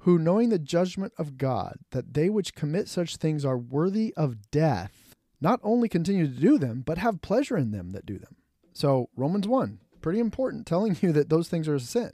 who 0.00 0.18
knowing 0.18 0.48
the 0.48 0.58
judgment 0.58 1.12
of 1.18 1.36
God, 1.36 1.78
that 1.90 2.14
they 2.14 2.30
which 2.30 2.54
commit 2.54 2.88
such 2.88 3.16
things 3.16 3.44
are 3.44 3.58
worthy 3.58 4.14
of 4.16 4.50
death, 4.50 5.14
not 5.40 5.60
only 5.62 5.88
continue 5.88 6.26
to 6.26 6.40
do 6.40 6.58
them, 6.58 6.82
but 6.84 6.98
have 6.98 7.20
pleasure 7.20 7.56
in 7.56 7.70
them 7.70 7.90
that 7.90 8.06
do 8.06 8.18
them. 8.18 8.36
So, 8.72 9.10
Romans 9.16 9.46
1, 9.46 9.80
pretty 10.00 10.20
important, 10.20 10.66
telling 10.66 10.96
you 11.02 11.12
that 11.12 11.28
those 11.28 11.48
things 11.48 11.68
are 11.68 11.74
a 11.74 11.80
sin. 11.80 12.12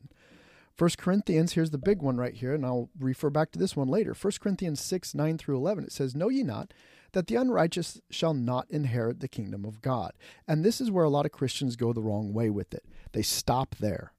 1 0.78 0.90
Corinthians, 0.98 1.52
here's 1.52 1.70
the 1.70 1.78
big 1.78 2.00
one 2.00 2.16
right 2.16 2.34
here, 2.34 2.54
and 2.54 2.64
I'll 2.64 2.88
refer 2.98 3.30
back 3.30 3.52
to 3.52 3.58
this 3.58 3.76
one 3.76 3.88
later. 3.88 4.14
1 4.14 4.32
Corinthians 4.40 4.80
6, 4.80 5.14
9 5.14 5.38
through 5.38 5.56
11, 5.56 5.84
it 5.84 5.92
says, 5.92 6.14
Know 6.14 6.28
ye 6.28 6.42
not 6.42 6.72
that 7.12 7.26
the 7.26 7.36
unrighteous 7.36 8.00
shall 8.10 8.32
not 8.32 8.70
inherit 8.70 9.20
the 9.20 9.28
kingdom 9.28 9.64
of 9.64 9.82
God? 9.82 10.12
And 10.48 10.64
this 10.64 10.80
is 10.80 10.90
where 10.90 11.04
a 11.04 11.10
lot 11.10 11.26
of 11.26 11.32
Christians 11.32 11.76
go 11.76 11.92
the 11.92 12.02
wrong 12.02 12.32
way 12.32 12.48
with 12.48 12.72
it. 12.72 12.84
They 13.12 13.22
stop 13.22 13.76
there. 13.76 14.12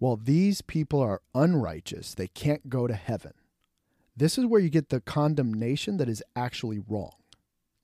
Well, 0.00 0.16
these 0.16 0.62
people 0.62 1.00
are 1.00 1.22
unrighteous. 1.34 2.14
They 2.14 2.28
can't 2.28 2.68
go 2.68 2.86
to 2.86 2.94
heaven. 2.94 3.34
This 4.16 4.38
is 4.38 4.46
where 4.46 4.60
you 4.60 4.70
get 4.70 4.88
the 4.88 5.00
condemnation 5.00 5.96
that 5.98 6.08
is 6.08 6.22
actually 6.34 6.78
wrong. 6.78 7.12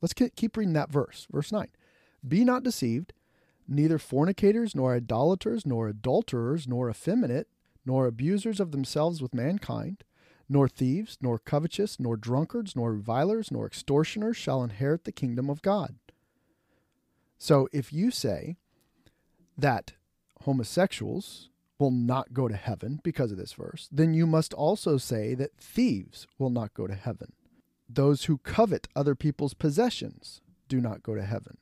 Let's 0.00 0.14
keep 0.14 0.56
reading 0.56 0.74
that 0.74 0.90
verse. 0.90 1.26
Verse 1.30 1.52
9 1.52 1.68
Be 2.26 2.44
not 2.44 2.62
deceived, 2.62 3.12
neither 3.68 3.98
fornicators, 3.98 4.74
nor 4.74 4.94
idolaters, 4.94 5.66
nor 5.66 5.88
adulterers, 5.88 6.66
nor 6.66 6.88
effeminate, 6.88 7.48
nor 7.84 8.06
abusers 8.06 8.60
of 8.60 8.72
themselves 8.72 9.22
with 9.22 9.34
mankind, 9.34 10.04
nor 10.48 10.68
thieves, 10.68 11.16
nor 11.20 11.38
covetous, 11.38 12.00
nor 12.00 12.16
drunkards, 12.16 12.74
nor 12.74 12.92
revilers, 12.92 13.50
nor 13.50 13.66
extortioners 13.66 14.36
shall 14.36 14.62
inherit 14.62 15.04
the 15.04 15.12
kingdom 15.12 15.48
of 15.48 15.62
God. 15.62 15.96
So 17.38 17.68
if 17.72 17.92
you 17.92 18.10
say 18.10 18.56
that 19.56 19.92
homosexuals 20.42 21.48
will 21.78 21.90
not 21.90 22.34
go 22.34 22.48
to 22.48 22.56
heaven 22.56 23.00
because 23.02 23.32
of 23.32 23.38
this 23.38 23.54
verse, 23.54 23.88
then 23.90 24.12
you 24.12 24.26
must 24.26 24.52
also 24.52 24.98
say 24.98 25.34
that 25.34 25.56
thieves 25.56 26.26
will 26.38 26.50
not 26.50 26.74
go 26.74 26.86
to 26.86 26.94
heaven. 26.94 27.32
Those 27.88 28.24
who 28.24 28.38
covet 28.38 28.88
other 28.94 29.14
people's 29.14 29.54
possessions 29.54 30.42
do 30.68 30.80
not 30.80 31.02
go 31.02 31.14
to 31.14 31.24
heaven. 31.24 31.56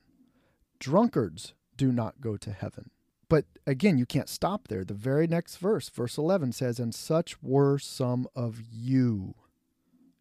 Drunkards 0.79 1.55
do 1.77 1.93
not 1.93 2.21
go 2.21 2.37
to 2.37 2.53
heaven. 2.53 2.91
But 3.28 3.44
again, 3.66 3.99
you 3.99 4.06
can't 4.06 4.28
stop 4.28 4.68
there. 4.68 4.85
The 4.85 4.94
very 4.94 5.26
next 5.26 5.56
verse, 5.56 5.88
verse 5.88 6.16
11, 6.16 6.52
says, 6.52 6.78
And 6.78 6.94
such 6.94 7.42
were 7.42 7.78
some 7.78 8.26
of 8.35 8.61
you. 8.73 9.35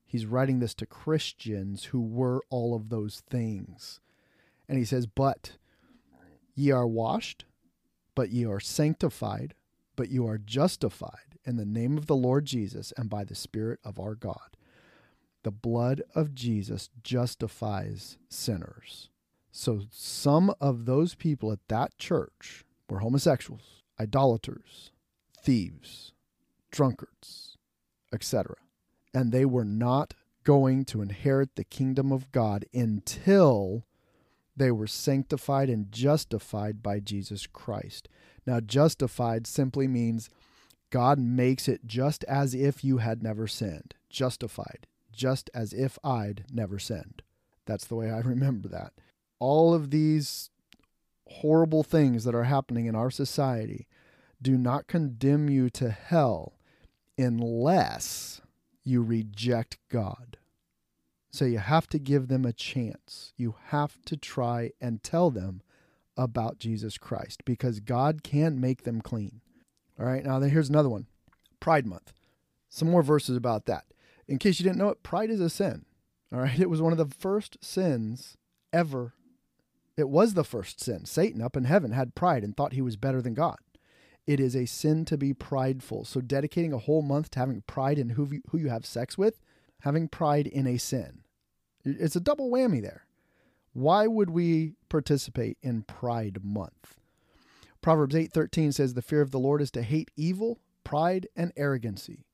He's 0.05 0.25
writing 0.25 0.59
this 0.59 0.73
to 0.75 0.85
Christians 0.85 1.85
who 1.85 2.01
were 2.01 2.41
all 2.49 2.75
of 2.75 2.89
those 2.89 3.21
things. 3.29 3.99
And 4.67 4.77
he 4.77 4.85
says, 4.85 5.05
But 5.05 5.57
ye 6.55 6.71
are 6.71 6.87
washed, 6.87 7.45
but 8.15 8.29
ye 8.29 8.45
are 8.45 8.59
sanctified, 8.59 9.53
but 9.95 10.09
you 10.09 10.27
are 10.27 10.37
justified 10.37 11.39
in 11.45 11.55
the 11.55 11.65
name 11.65 11.97
of 11.97 12.07
the 12.07 12.15
Lord 12.15 12.45
Jesus 12.45 12.91
and 12.97 13.09
by 13.09 13.23
the 13.23 13.35
Spirit 13.35 13.79
of 13.83 13.99
our 13.99 14.15
God. 14.15 14.57
The 15.43 15.51
blood 15.51 16.01
of 16.13 16.35
Jesus 16.35 16.89
justifies 17.03 18.17
sinners. 18.27 19.09
So 19.51 19.81
some 19.89 20.53
of 20.59 20.85
those 20.85 21.15
people 21.15 21.51
at 21.51 21.65
that 21.69 21.97
church 21.97 22.65
were 22.89 22.99
homosexuals, 22.99 23.83
idolaters, 23.99 24.91
thieves, 25.41 26.13
drunkards, 26.71 27.57
etc. 28.13 28.55
And 29.13 29.31
they 29.31 29.45
were 29.45 29.65
not 29.65 30.13
going 30.43 30.85
to 30.85 31.01
inherit 31.01 31.55
the 31.55 31.63
kingdom 31.63 32.11
of 32.11 32.31
God 32.31 32.65
until 32.73 33.85
they 34.55 34.71
were 34.71 34.87
sanctified 34.87 35.69
and 35.69 35.91
justified 35.91 36.81
by 36.81 36.99
Jesus 36.99 37.45
Christ. 37.47 38.09
Now, 38.45 38.59
justified 38.59 39.45
simply 39.45 39.87
means 39.87 40.29
God 40.89 41.19
makes 41.19 41.67
it 41.67 41.85
just 41.85 42.23
as 42.23 42.55
if 42.55 42.83
you 42.83 42.97
had 42.97 43.21
never 43.21 43.47
sinned. 43.47 43.93
Justified, 44.09 44.87
just 45.11 45.49
as 45.53 45.73
if 45.73 45.99
I'd 46.03 46.45
never 46.51 46.79
sinned. 46.79 47.21
That's 47.65 47.85
the 47.85 47.95
way 47.95 48.09
I 48.09 48.19
remember 48.25 48.69
that. 48.69 48.93
All 49.39 49.73
of 49.73 49.91
these 49.91 50.49
horrible 51.29 51.83
things 51.83 52.23
that 52.23 52.35
are 52.35 52.43
happening 52.43 52.85
in 52.85 52.95
our 52.95 53.11
society 53.11 53.87
do 54.41 54.57
not 54.57 54.87
condemn 54.87 55.49
you 55.49 55.69
to 55.71 55.89
hell 55.89 56.53
unless 57.17 58.41
you 58.83 59.01
reject 59.01 59.77
God. 59.89 60.37
So 61.29 61.45
you 61.45 61.59
have 61.59 61.87
to 61.89 61.99
give 61.99 62.27
them 62.27 62.45
a 62.45 62.53
chance. 62.53 63.33
You 63.35 63.55
have 63.67 64.01
to 64.05 64.15
try 64.17 64.71
and 64.79 65.03
tell 65.03 65.29
them 65.29 65.61
about 66.15 66.57
Jesus 66.57 66.97
Christ 66.97 67.45
because 67.45 67.79
God 67.79 68.23
can 68.23 68.59
make 68.59 68.83
them 68.83 69.01
clean. 69.01 69.41
All 69.99 70.05
right, 70.05 70.23
now 70.23 70.39
here's 70.41 70.69
another 70.69 70.89
one 70.89 71.07
Pride 71.59 71.85
Month. 71.85 72.13
Some 72.69 72.89
more 72.89 73.03
verses 73.03 73.35
about 73.35 73.65
that. 73.65 73.85
In 74.27 74.37
case 74.37 74.59
you 74.59 74.63
didn't 74.63 74.77
know 74.77 74.89
it, 74.89 75.03
pride 75.03 75.29
is 75.29 75.39
a 75.39 75.49
sin. 75.49 75.85
All 76.33 76.39
right, 76.39 76.59
it 76.59 76.69
was 76.69 76.81
one 76.81 76.91
of 76.91 76.97
the 76.97 77.15
first 77.15 77.57
sins 77.61 78.37
ever. 78.73 79.13
It 79.97 80.09
was 80.09 80.35
the 80.35 80.43
first 80.43 80.79
sin. 80.79 81.05
Satan 81.05 81.41
up 81.41 81.57
in 81.57 81.63
heaven 81.65 81.91
had 81.91 82.15
pride 82.15 82.43
and 82.43 82.55
thought 82.55 82.73
he 82.73 82.81
was 82.81 82.95
better 82.95 83.21
than 83.21 83.33
God. 83.33 83.57
It 84.27 84.39
is 84.39 84.55
a 84.55 84.65
sin 84.65 85.05
to 85.05 85.17
be 85.17 85.33
prideful. 85.33 86.05
So, 86.05 86.21
dedicating 86.21 86.73
a 86.73 86.77
whole 86.77 87.01
month 87.01 87.31
to 87.31 87.39
having 87.39 87.61
pride 87.61 87.97
in 87.97 88.09
who 88.09 88.27
you, 88.29 88.41
who 88.51 88.57
you 88.57 88.69
have 88.69 88.85
sex 88.85 89.17
with, 89.17 89.39
having 89.81 90.07
pride 90.07 90.47
in 90.47 90.67
a 90.67 90.77
sin. 90.77 91.21
It's 91.83 92.15
a 92.15 92.21
double 92.21 92.51
whammy 92.51 92.81
there. 92.81 93.05
Why 93.73 94.07
would 94.07 94.29
we 94.29 94.73
participate 94.89 95.57
in 95.61 95.83
Pride 95.83 96.43
Month? 96.43 96.97
Proverbs 97.81 98.15
8:13 98.15 98.73
says 98.73 98.93
the 98.93 99.01
fear 99.01 99.21
of 99.21 99.31
the 99.31 99.39
Lord 99.39 99.61
is 99.61 99.71
to 99.71 99.83
hate 99.83 100.11
evil, 100.15 100.59
pride 100.83 101.27
and 101.35 101.53
arrogancy, 101.55 102.25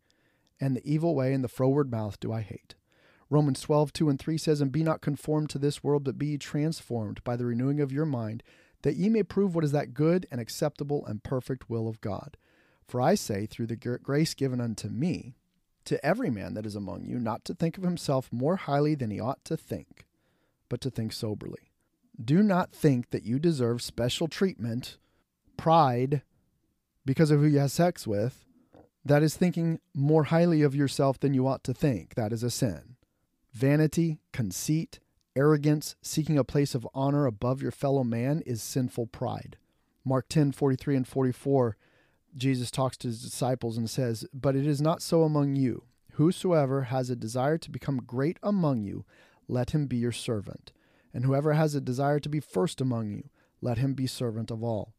and 0.60 0.76
the 0.76 0.90
evil 0.90 1.16
way 1.16 1.34
and 1.34 1.44
the 1.44 1.50
froward 1.50 1.92
mouth 1.92 2.20
do 2.20 2.32
I 2.32 2.42
hate. 2.42 2.76
Romans 3.30 3.62
12, 3.62 3.94
2 3.94 4.10
and 4.10 4.20
3 4.20 4.38
says, 4.38 4.62
And 4.62 4.72
be 4.72 4.84
not 4.84 5.02
conformed 5.02 5.50
to 5.52 5.60
this 5.60 5.84
world, 5.84 6.04
but 6.04 6.18
be 6.18 6.28
ye 6.28 6.38
transformed 6.38 7.24
by 7.24 7.36
the 7.36 7.46
renewing 7.46 7.80
of 7.80 7.92
your 7.92 8.06
mind, 8.06 8.44
that 8.84 8.96
ye 8.96 9.10
may 9.10 9.24
prove 9.24 9.56
what 9.56 9.64
is 9.64 9.72
that 9.72 9.94
good 9.94 10.28
and 10.32 10.40
acceptable 10.40 11.06
and 11.06 11.24
perfect 11.24 11.70
will 11.70 11.88
of 11.88 12.02
God. 12.02 12.38
For 12.88 13.02
I 13.02 13.16
say, 13.16 13.46
through 13.46 13.68
the 13.68 13.76
grace 13.76 14.34
given 14.34 14.60
unto 14.60 14.90
me, 14.90 15.36
to 15.86 16.04
every 16.06 16.30
man 16.30 16.54
that 16.54 16.66
is 16.66 16.76
among 16.76 17.06
you, 17.06 17.20
not 17.20 17.44
to 17.46 17.54
think 17.54 17.78
of 17.78 17.84
himself 17.84 18.32
more 18.32 18.56
highly 18.56 18.96
than 18.96 19.12
he 19.12 19.20
ought 19.20 19.44
to 19.46 19.58
think, 19.58 20.06
but 20.70 20.82
to 20.82 20.90
think 20.90 21.12
soberly. 21.12 21.72
Do 22.24 22.44
not 22.44 22.72
think 22.72 23.10
that 23.10 23.24
you 23.24 23.40
deserve 23.40 23.82
special 23.82 24.28
treatment, 24.28 24.98
pride, 25.58 26.22
because 27.06 27.32
of 27.32 27.40
who 27.40 27.48
you 27.48 27.60
have 27.60 27.72
sex 27.72 28.08
with. 28.08 28.46
That 29.06 29.24
is 29.24 29.36
thinking 29.36 29.80
more 29.94 30.26
highly 30.26 30.62
of 30.62 30.76
yourself 30.76 31.20
than 31.20 31.34
you 31.34 31.48
ought 31.48 31.64
to 31.66 31.74
think. 31.74 32.16
That 32.16 32.32
is 32.32 32.44
a 32.44 32.50
sin. 32.50 32.93
Vanity, 33.54 34.20
conceit, 34.32 35.00
arrogance, 35.36 35.96
seeking 36.02 36.38
a 36.38 36.44
place 36.44 36.74
of 36.74 36.88
honor 36.94 37.26
above 37.26 37.62
your 37.62 37.72
fellow 37.72 38.04
man 38.04 38.42
is 38.46 38.64
sinful 38.64 39.08
pride. 39.08 39.58
Mark 40.04 40.28
10 40.28 40.52
43 40.52 40.98
and 40.98 41.08
44, 41.08 41.78
Jesus 42.36 42.72
talks 42.72 42.98
to 42.98 43.08
his 43.08 43.22
disciples 43.22 43.78
and 43.78 43.90
says, 43.90 44.26
But 44.34 44.56
it 44.56 44.66
is 44.66 44.82
not 44.82 45.02
so 45.02 45.24
among 45.24 45.56
you. 45.56 45.84
Whosoever 46.14 46.84
has 46.84 47.10
a 47.10 47.16
desire 47.16 47.58
to 47.60 47.72
become 47.72 47.98
great 47.98 48.38
among 48.44 48.84
you, 48.84 49.06
let 49.48 49.72
him 49.72 49.88
be 49.88 49.98
your 49.98 50.12
servant. 50.12 50.72
And 51.14 51.26
whoever 51.26 51.54
has 51.54 51.76
a 51.76 51.82
desire 51.82 52.20
to 52.20 52.30
be 52.30 52.40
first 52.40 52.82
among 52.82 53.12
you, 53.12 53.30
let 53.62 53.78
him 53.78 53.94
be 53.94 54.08
servant 54.08 54.52
of 54.52 54.64
all. 54.64 54.94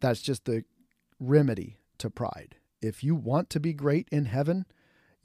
That's 0.00 0.22
just 0.22 0.44
the 0.44 0.64
remedy 1.18 1.78
to 1.98 2.10
pride. 2.10 2.56
If 2.80 3.02
you 3.02 3.14
want 3.14 3.48
to 3.50 3.60
be 3.60 3.72
great 3.72 4.08
in 4.10 4.26
heaven, 4.26 4.66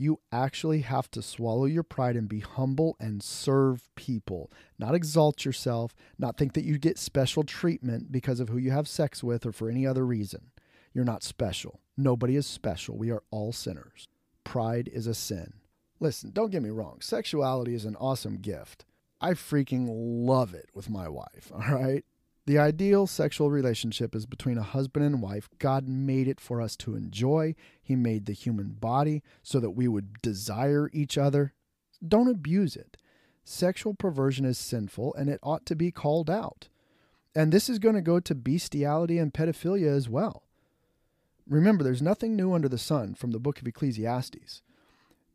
you 0.03 0.19
actually 0.31 0.81
have 0.81 1.10
to 1.12 1.22
swallow 1.22 1.65
your 1.65 1.83
pride 1.83 2.15
and 2.15 2.27
be 2.27 2.41
humble 2.41 2.95
and 3.00 3.24
serve 3.24 3.89
people, 3.95 4.51
not 4.77 4.93
exalt 4.93 5.45
yourself, 5.45 5.95
not 6.19 6.38
think 6.38 6.53
that 6.53 6.65
you 6.65 6.77
get 6.77 7.00
special 7.00 7.43
treatment 7.43 8.12
because 8.12 8.39
of 8.39 8.50
who 8.50 8.57
you 8.57 8.72
have 8.72 8.88
sex 8.88 9.24
with 9.24 9.45
or 9.45 9.51
for 9.51 9.69
any 9.69 9.88
other 9.88 10.05
reason. 10.05 10.51
You're 10.93 11.05
not 11.05 11.24
special. 11.24 11.79
Nobody 11.98 12.36
is 12.36 12.45
special. 12.45 12.98
We 12.98 13.12
are 13.12 13.24
all 13.31 13.53
sinners. 13.53 14.07
Pride 14.43 14.89
is 14.93 15.07
a 15.07 15.13
sin. 15.13 15.53
Listen, 16.00 16.31
don't 16.31 16.51
get 16.51 16.62
me 16.62 16.69
wrong. 16.69 16.98
Sexuality 17.01 17.74
is 17.74 17.86
an 17.86 17.95
awesome 17.95 18.38
gift. 18.38 18.86
I 19.22 19.31
freaking 19.31 19.88
love 19.89 20.53
it 20.53 20.69
with 20.74 20.89
my 20.89 21.07
wife, 21.07 21.50
all 21.53 21.60
right? 21.60 22.03
The 22.45 22.57
ideal 22.57 23.07
sexual 23.07 23.50
relationship 23.50 24.13
is 24.13 24.25
between 24.25 24.57
a 24.57 24.63
husband 24.63 25.05
and 25.05 25.21
wife. 25.21 25.50
God 25.59 25.88
made 25.88 26.27
it 26.27 26.41
for 26.41 26.59
us 26.59 26.75
to 26.77 26.95
enjoy. 26.95 27.55
He 27.81 27.95
made 27.95 28.25
the 28.25 28.33
human 28.33 28.71
body 28.71 29.23
so 29.41 29.62
that 29.62 29.71
we 29.71 29.88
would 29.88 30.21
desire 30.21 30.89
each 30.91 31.17
other. 31.17 31.53
Don't 32.05 32.29
abuse 32.29 32.75
it. 32.75 32.97
Sexual 33.45 33.93
perversion 33.93 34.43
is 34.43 34.57
sinful 34.57 35.13
and 35.13 35.29
it 35.29 35.39
ought 35.41 35.65
to 35.67 35.75
be 35.75 35.89
called 35.89 36.29
out. 36.29 36.67
And 37.33 37.51
this 37.51 37.69
is 37.69 37.79
going 37.79 37.95
to 37.95 38.01
go 38.01 38.19
to 38.19 38.35
bestiality 38.35 39.17
and 39.17 39.33
pedophilia 39.33 39.95
as 39.95 40.09
well. 40.09 40.43
Remember, 41.47 41.83
there's 41.83 42.01
nothing 42.01 42.35
new 42.35 42.53
under 42.53 42.69
the 42.69 42.77
sun 42.77 43.15
from 43.15 43.31
the 43.31 43.39
book 43.39 43.59
of 43.59 43.67
Ecclesiastes. 43.67 44.62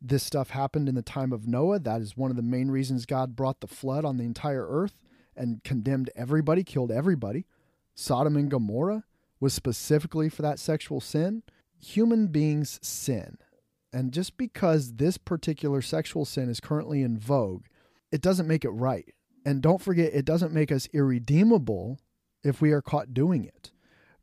This 0.01 0.23
stuff 0.23 0.51
happened 0.51 0.87
in 0.87 0.95
the 0.95 1.01
time 1.01 1.33
of 1.33 1.47
Noah. 1.47 1.79
That 1.79 2.01
is 2.01 2.15
one 2.15 2.29
of 2.29 2.37
the 2.37 2.43
main 2.43 2.69
reasons 2.69 3.05
God 3.05 3.35
brought 3.35 3.61
the 3.61 3.67
flood 3.67 4.05
on 4.05 4.17
the 4.17 4.23
entire 4.23 4.65
earth 4.67 4.93
and 5.39 5.63
condemned 5.63 6.11
everybody, 6.15 6.63
killed 6.63 6.91
everybody. 6.91 7.45
Sodom 7.95 8.35
and 8.35 8.51
Gomorrah 8.51 9.05
was 9.39 9.53
specifically 9.53 10.29
for 10.29 10.41
that 10.43 10.59
sexual 10.59 11.01
sin. 11.01 11.43
Human 11.79 12.27
beings 12.27 12.79
sin. 12.83 13.37
And 13.91 14.11
just 14.11 14.37
because 14.37 14.93
this 14.93 15.17
particular 15.17 15.81
sexual 15.81 16.25
sin 16.25 16.49
is 16.49 16.59
currently 16.59 17.01
in 17.01 17.17
vogue, 17.17 17.65
it 18.11 18.21
doesn't 18.21 18.47
make 18.47 18.63
it 18.63 18.69
right. 18.69 19.15
And 19.45 19.61
don't 19.61 19.81
forget, 19.81 20.13
it 20.13 20.25
doesn't 20.25 20.53
make 20.53 20.71
us 20.71 20.87
irredeemable 20.93 21.99
if 22.43 22.61
we 22.61 22.71
are 22.71 22.81
caught 22.81 23.13
doing 23.13 23.45
it. 23.45 23.71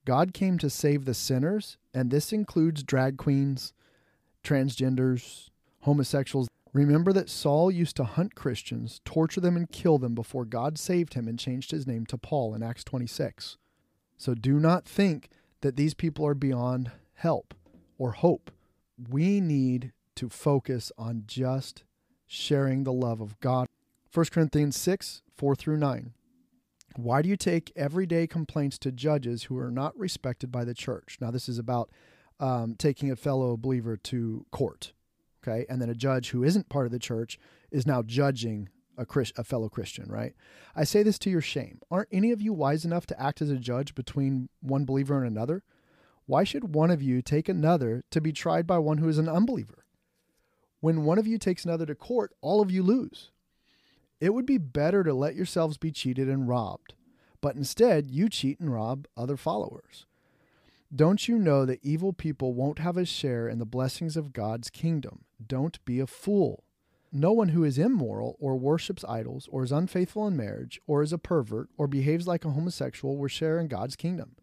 God 0.04 0.32
came 0.32 0.58
to 0.58 0.70
save 0.70 1.04
the 1.04 1.14
sinners, 1.14 1.78
and 1.92 2.10
this 2.10 2.32
includes 2.32 2.84
drag 2.84 3.16
queens, 3.16 3.72
transgenders, 4.44 5.50
homosexuals. 5.80 6.48
Remember 6.76 7.10
that 7.14 7.30
Saul 7.30 7.70
used 7.70 7.96
to 7.96 8.04
hunt 8.04 8.34
Christians, 8.34 9.00
torture 9.06 9.40
them, 9.40 9.56
and 9.56 9.70
kill 9.70 9.96
them 9.96 10.14
before 10.14 10.44
God 10.44 10.76
saved 10.76 11.14
him 11.14 11.26
and 11.26 11.38
changed 11.38 11.70
his 11.70 11.86
name 11.86 12.04
to 12.04 12.18
Paul 12.18 12.54
in 12.54 12.62
Acts 12.62 12.84
26. 12.84 13.56
So 14.18 14.34
do 14.34 14.60
not 14.60 14.84
think 14.84 15.30
that 15.62 15.76
these 15.76 15.94
people 15.94 16.26
are 16.26 16.34
beyond 16.34 16.90
help 17.14 17.54
or 17.96 18.12
hope. 18.12 18.50
We 19.08 19.40
need 19.40 19.92
to 20.16 20.28
focus 20.28 20.92
on 20.98 21.22
just 21.26 21.84
sharing 22.26 22.84
the 22.84 22.92
love 22.92 23.22
of 23.22 23.40
God. 23.40 23.68
1 24.12 24.26
Corinthians 24.30 24.76
6 24.76 25.22
4 25.34 25.56
through 25.56 25.78
9. 25.78 26.12
Why 26.96 27.22
do 27.22 27.30
you 27.30 27.38
take 27.38 27.72
everyday 27.74 28.26
complaints 28.26 28.78
to 28.80 28.92
judges 28.92 29.44
who 29.44 29.56
are 29.56 29.70
not 29.70 29.98
respected 29.98 30.52
by 30.52 30.66
the 30.66 30.74
church? 30.74 31.16
Now, 31.22 31.30
this 31.30 31.48
is 31.48 31.58
about 31.58 31.88
um, 32.38 32.74
taking 32.74 33.10
a 33.10 33.16
fellow 33.16 33.56
believer 33.56 33.96
to 33.96 34.44
court. 34.50 34.92
Okay. 35.46 35.66
And 35.68 35.80
then 35.80 35.90
a 35.90 35.94
judge 35.94 36.30
who 36.30 36.42
isn't 36.42 36.68
part 36.68 36.86
of 36.86 36.92
the 36.92 36.98
church 36.98 37.38
is 37.70 37.86
now 37.86 38.02
judging 38.02 38.68
a, 38.96 39.06
a 39.36 39.44
fellow 39.44 39.68
Christian, 39.68 40.10
right? 40.10 40.34
I 40.74 40.84
say 40.84 41.02
this 41.02 41.18
to 41.20 41.30
your 41.30 41.40
shame. 41.40 41.80
Aren't 41.90 42.08
any 42.10 42.32
of 42.32 42.40
you 42.40 42.52
wise 42.52 42.84
enough 42.84 43.06
to 43.06 43.20
act 43.20 43.42
as 43.42 43.50
a 43.50 43.56
judge 43.56 43.94
between 43.94 44.48
one 44.60 44.84
believer 44.84 45.16
and 45.16 45.26
another? 45.26 45.62
Why 46.26 46.44
should 46.44 46.74
one 46.74 46.90
of 46.90 47.02
you 47.02 47.22
take 47.22 47.48
another 47.48 48.04
to 48.10 48.20
be 48.20 48.32
tried 48.32 48.66
by 48.66 48.78
one 48.78 48.98
who 48.98 49.08
is 49.08 49.18
an 49.18 49.28
unbeliever? 49.28 49.84
When 50.80 51.04
one 51.04 51.18
of 51.18 51.26
you 51.26 51.38
takes 51.38 51.64
another 51.64 51.86
to 51.86 51.94
court, 51.94 52.32
all 52.40 52.60
of 52.60 52.70
you 52.70 52.82
lose. 52.82 53.30
It 54.20 54.34
would 54.34 54.46
be 54.46 54.58
better 54.58 55.04
to 55.04 55.14
let 55.14 55.36
yourselves 55.36 55.78
be 55.78 55.92
cheated 55.92 56.28
and 56.28 56.48
robbed, 56.48 56.94
but 57.40 57.54
instead 57.54 58.10
you 58.10 58.28
cheat 58.28 58.58
and 58.58 58.72
rob 58.72 59.06
other 59.16 59.36
followers. 59.36 60.06
Don't 60.94 61.28
you 61.28 61.38
know 61.38 61.66
that 61.66 61.84
evil 61.84 62.12
people 62.12 62.54
won't 62.54 62.78
have 62.78 62.96
a 62.96 63.04
share 63.04 63.48
in 63.48 63.58
the 63.58 63.66
blessings 63.66 64.16
of 64.16 64.32
God's 64.32 64.70
kingdom? 64.70 65.25
Don't 65.44 65.84
be 65.84 66.00
a 66.00 66.06
fool. 66.06 66.64
No 67.12 67.32
one 67.32 67.48
who 67.50 67.64
is 67.64 67.78
immoral 67.78 68.36
or 68.38 68.56
worships 68.56 69.04
idols 69.08 69.48
or 69.50 69.64
is 69.64 69.72
unfaithful 69.72 70.26
in 70.26 70.36
marriage 70.36 70.80
or 70.86 71.02
is 71.02 71.12
a 71.12 71.18
pervert 71.18 71.68
or 71.78 71.86
behaves 71.86 72.26
like 72.26 72.44
a 72.44 72.50
homosexual 72.50 73.16
will 73.16 73.28
share 73.28 73.58
in 73.58 73.68
God's 73.68 73.96
kingdom. 73.96 74.36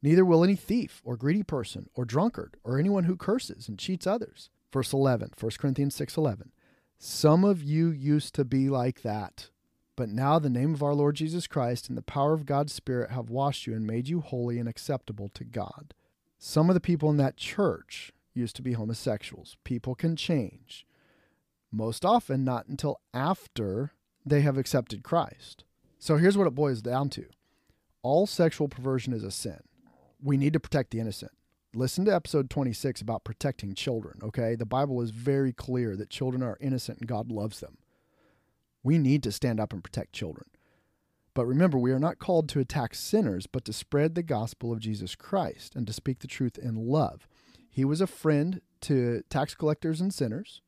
Neither 0.00 0.24
will 0.24 0.44
any 0.44 0.56
thief 0.56 1.02
or 1.04 1.16
greedy 1.16 1.42
person 1.42 1.88
or 1.94 2.04
drunkard 2.04 2.56
or 2.62 2.78
anyone 2.78 3.04
who 3.04 3.16
curses 3.16 3.68
and 3.68 3.78
cheats 3.78 4.06
others. 4.06 4.48
Verse 4.72 4.92
11, 4.92 5.32
1 5.38 5.58
Corinthians 5.58 5.94
6:11. 5.94 6.52
Some 6.98 7.44
of 7.44 7.62
you 7.62 7.88
used 7.88 8.34
to 8.34 8.44
be 8.44 8.68
like 8.68 9.02
that, 9.02 9.50
but 9.96 10.08
now 10.08 10.38
the 10.38 10.50
name 10.50 10.74
of 10.74 10.82
our 10.82 10.94
Lord 10.94 11.16
Jesus 11.16 11.46
Christ 11.46 11.88
and 11.88 11.96
the 11.98 12.02
power 12.02 12.32
of 12.32 12.46
God's 12.46 12.72
Spirit 12.72 13.10
have 13.10 13.30
washed 13.30 13.66
you 13.66 13.74
and 13.74 13.86
made 13.86 14.08
you 14.08 14.20
holy 14.20 14.58
and 14.58 14.68
acceptable 14.68 15.28
to 15.30 15.44
God. 15.44 15.94
Some 16.38 16.70
of 16.70 16.74
the 16.74 16.80
people 16.80 17.10
in 17.10 17.16
that 17.16 17.36
church 17.36 18.12
used 18.38 18.56
to 18.56 18.62
be 18.62 18.72
homosexuals. 18.72 19.56
People 19.64 19.94
can 19.94 20.16
change. 20.16 20.86
Most 21.70 22.04
often, 22.04 22.44
not 22.44 22.66
until 22.66 23.00
after 23.12 23.92
they 24.24 24.40
have 24.40 24.56
accepted 24.56 25.02
Christ. 25.02 25.64
So 25.98 26.16
here's 26.16 26.38
what 26.38 26.46
it 26.46 26.54
boils 26.54 26.80
down 26.80 27.10
to 27.10 27.26
all 28.02 28.26
sexual 28.26 28.68
perversion 28.68 29.12
is 29.12 29.24
a 29.24 29.30
sin. 29.30 29.60
We 30.22 30.36
need 30.36 30.52
to 30.52 30.60
protect 30.60 30.92
the 30.92 31.00
innocent. 31.00 31.32
Listen 31.74 32.04
to 32.06 32.14
episode 32.14 32.48
26 32.48 33.02
about 33.02 33.24
protecting 33.24 33.74
children, 33.74 34.20
okay? 34.22 34.54
The 34.54 34.64
Bible 34.64 35.02
is 35.02 35.10
very 35.10 35.52
clear 35.52 35.96
that 35.96 36.08
children 36.08 36.42
are 36.42 36.56
innocent 36.60 37.00
and 37.00 37.08
God 37.08 37.30
loves 37.30 37.60
them. 37.60 37.76
We 38.82 38.98
need 38.98 39.22
to 39.24 39.32
stand 39.32 39.60
up 39.60 39.72
and 39.72 39.84
protect 39.84 40.12
children. 40.14 40.46
But 41.34 41.46
remember, 41.46 41.78
we 41.78 41.92
are 41.92 41.98
not 41.98 42.18
called 42.18 42.48
to 42.48 42.60
attack 42.60 42.94
sinners, 42.94 43.46
but 43.46 43.64
to 43.66 43.72
spread 43.72 44.14
the 44.14 44.22
gospel 44.22 44.72
of 44.72 44.80
Jesus 44.80 45.14
Christ 45.14 45.76
and 45.76 45.86
to 45.86 45.92
speak 45.92 46.20
the 46.20 46.26
truth 46.26 46.56
in 46.58 46.74
love. 46.74 47.28
He 47.68 47.84
was 47.84 48.00
a 48.00 48.06
friend 48.06 48.60
to 48.82 49.22
tax 49.28 49.54
collectors 49.54 50.00
and 50.00 50.12
sinners, 50.12 50.62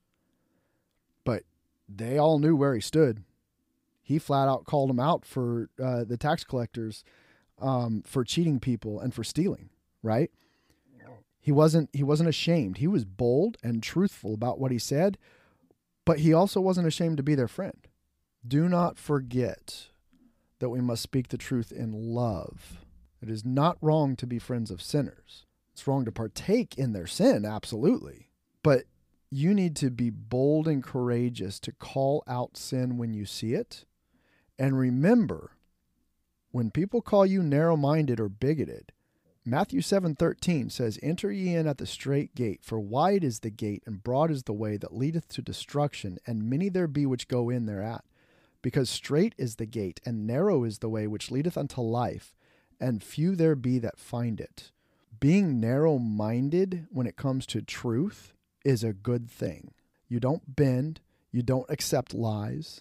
but 1.25 1.45
they 1.89 2.19
all 2.19 2.39
knew 2.39 2.55
where 2.57 2.75
he 2.75 2.81
stood. 2.81 3.25
He 4.03 4.19
flat 4.19 4.49
out 4.49 4.65
called 4.65 4.91
them 4.91 5.01
out 5.01 5.25
for 5.25 5.71
uh, 5.83 6.05
the 6.05 6.17
tax 6.17 6.45
collectors 6.45 7.05
um, 7.61 8.03
for 8.07 8.25
cheating 8.25 8.59
people 8.59 9.01
and 9.01 9.15
for 9.15 9.23
stealing, 9.23 9.71
right? 10.03 10.31
He 11.41 11.53
wasn't 11.53 11.91
he 11.93 12.03
wasn't 12.03 12.29
ashamed. 12.29 12.79
He 12.79 12.87
was 12.87 13.05
bold 13.05 13.57
and 13.63 13.83
truthful 13.83 14.35
about 14.35 14.61
what 14.61 14.71
he 14.71 14.79
said, 14.79 15.17
but 16.05 16.21
he 16.21 16.33
also 16.33 16.61
wasn't 16.61 16.87
ashamed 16.87 17.17
to 17.17 17.23
be 17.23 17.35
their 17.35 17.49
friend. 17.49 17.89
Do 18.47 18.69
not 18.69 18.99
forget 18.99 19.89
that 20.59 20.71
we 20.71 20.81
must 20.81 21.03
speak 21.03 21.29
the 21.29 21.39
truth 21.39 21.73
in 21.73 21.93
love. 21.93 22.85
It 23.23 23.31
is 23.31 23.45
not 23.45 23.79
wrong 23.81 24.17
to 24.17 24.27
be 24.27 24.39
friends 24.39 24.71
of 24.71 24.83
sinners. 24.83 25.47
It's 25.73 25.87
wrong 25.87 26.05
to 26.05 26.13
partake 26.13 26.77
in 26.77 26.93
their 26.93 27.07
sin, 27.07 27.45
absolutely. 27.45 28.29
But 28.63 28.85
you 29.31 29.55
need 29.55 29.77
to 29.77 29.91
be 29.91 30.11
bold 30.11 30.67
and 30.67 30.83
courageous 30.83 31.61
to 31.61 31.73
call 31.73 32.23
out 32.27 32.57
sin 32.57 32.99
when 32.99 33.15
you 33.15 33.25
see 33.25 33.55
it. 33.55 33.85
And 34.59 34.77
remember, 34.77 35.53
when 36.51 36.71
people 36.71 37.01
call 37.01 37.25
you 37.25 37.43
narrow 37.43 37.77
minded 37.77 38.21
or 38.21 38.29
bigoted, 38.29 38.93
Matthew 39.45 39.81
7:13 39.81 40.69
says, 40.69 40.99
"Enter 41.03 41.33
ye 41.33 41.55
in 41.55 41.67
at 41.67 41.79
the 41.79 41.87
strait 41.87 42.35
gate, 42.35 42.63
for 42.63 42.79
wide 42.79 43.25
is 43.25 43.41
the 43.41 43.51
gate 43.51 43.83
and 43.87 44.03
broad 44.03 44.31
is 44.31 44.43
the 44.43 44.53
way 44.53 44.77
that 44.77 44.95
leadeth 44.95 45.29
to 45.29 45.43
destruction, 45.43 46.19
and 46.27 46.51
many 46.51 46.69
there 46.69 46.87
be 46.87 47.07
which 47.07 47.27
go 47.29 47.49
in 47.49 47.65
thereat. 47.65 48.05
Because 48.61 48.91
strait 48.91 49.35
is 49.39 49.57
the 49.57 49.65
gate 49.65 50.01
and 50.05 50.27
narrow 50.27 50.65
is 50.65 50.81
the 50.81 50.91
way 50.91 51.07
which 51.07 51.31
leadeth 51.31 51.57
unto 51.57 51.81
life, 51.81 52.37
and 52.79 53.03
few 53.03 53.35
there 53.35 53.55
be 53.55 53.79
that 53.79 53.99
find 53.99 54.41
it." 54.41 54.73
Being 55.21 55.61
narrow-minded 55.61 56.87
when 56.91 57.07
it 57.07 57.17
comes 57.17 57.45
to 57.47 57.61
truth 57.61 58.33
is 58.65 58.83
a 58.83 58.95
good 58.95 59.31
thing. 59.31 59.75
You 60.09 60.19
don't 60.19 60.57
bend, 60.57 61.01
you 61.31 61.43
don't 61.43 61.69
accept 61.69 62.15
lies, 62.15 62.81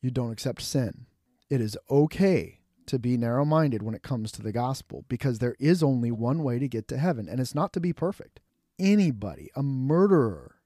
you 0.00 0.12
don't 0.12 0.30
accept 0.30 0.62
sin. 0.62 1.06
It 1.50 1.60
is 1.60 1.76
okay 1.90 2.60
to 2.86 2.98
be 3.00 3.16
narrow 3.16 3.44
minded 3.44 3.82
when 3.82 3.96
it 3.96 4.04
comes 4.04 4.30
to 4.32 4.42
the 4.42 4.52
gospel 4.52 5.04
because 5.08 5.40
there 5.40 5.56
is 5.58 5.82
only 5.82 6.12
one 6.12 6.44
way 6.44 6.60
to 6.60 6.68
get 6.68 6.86
to 6.88 6.96
heaven, 6.96 7.28
and 7.28 7.40
it's 7.40 7.56
not 7.56 7.72
to 7.72 7.80
be 7.80 7.92
perfect. 7.92 8.38
Anybody, 8.78 9.50
a 9.56 9.62
murderer, 9.62 10.56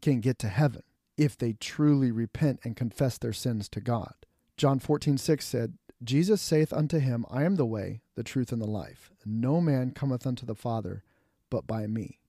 can 0.00 0.20
get 0.20 0.38
to 0.38 0.48
heaven 0.48 0.82
if 1.16 1.36
they 1.36 1.52
truly 1.52 2.12
repent 2.12 2.60
and 2.62 2.76
confess 2.76 3.18
their 3.18 3.32
sins 3.32 3.68
to 3.70 3.80
God. 3.80 4.14
John 4.56 4.78
14, 4.78 5.18
6 5.18 5.44
said, 5.44 5.74
Jesus 6.02 6.40
saith 6.40 6.72
unto 6.72 6.98
him, 6.98 7.26
I 7.30 7.44
am 7.44 7.56
the 7.56 7.66
way, 7.66 8.00
the 8.14 8.22
truth, 8.22 8.52
and 8.52 8.60
the 8.60 8.66
life. 8.66 9.10
No 9.24 9.60
man 9.60 9.90
cometh 9.90 10.26
unto 10.26 10.46
the 10.46 10.54
Father 10.54 11.04
but 11.50 11.66
by 11.66 11.86
me. 11.86 12.20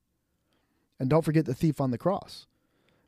And 0.99 1.10
don't 1.10 1.23
forget 1.23 1.45
the 1.45 1.53
thief 1.53 1.79
on 1.79 1.91
the 1.91 1.97
cross. 1.97 2.47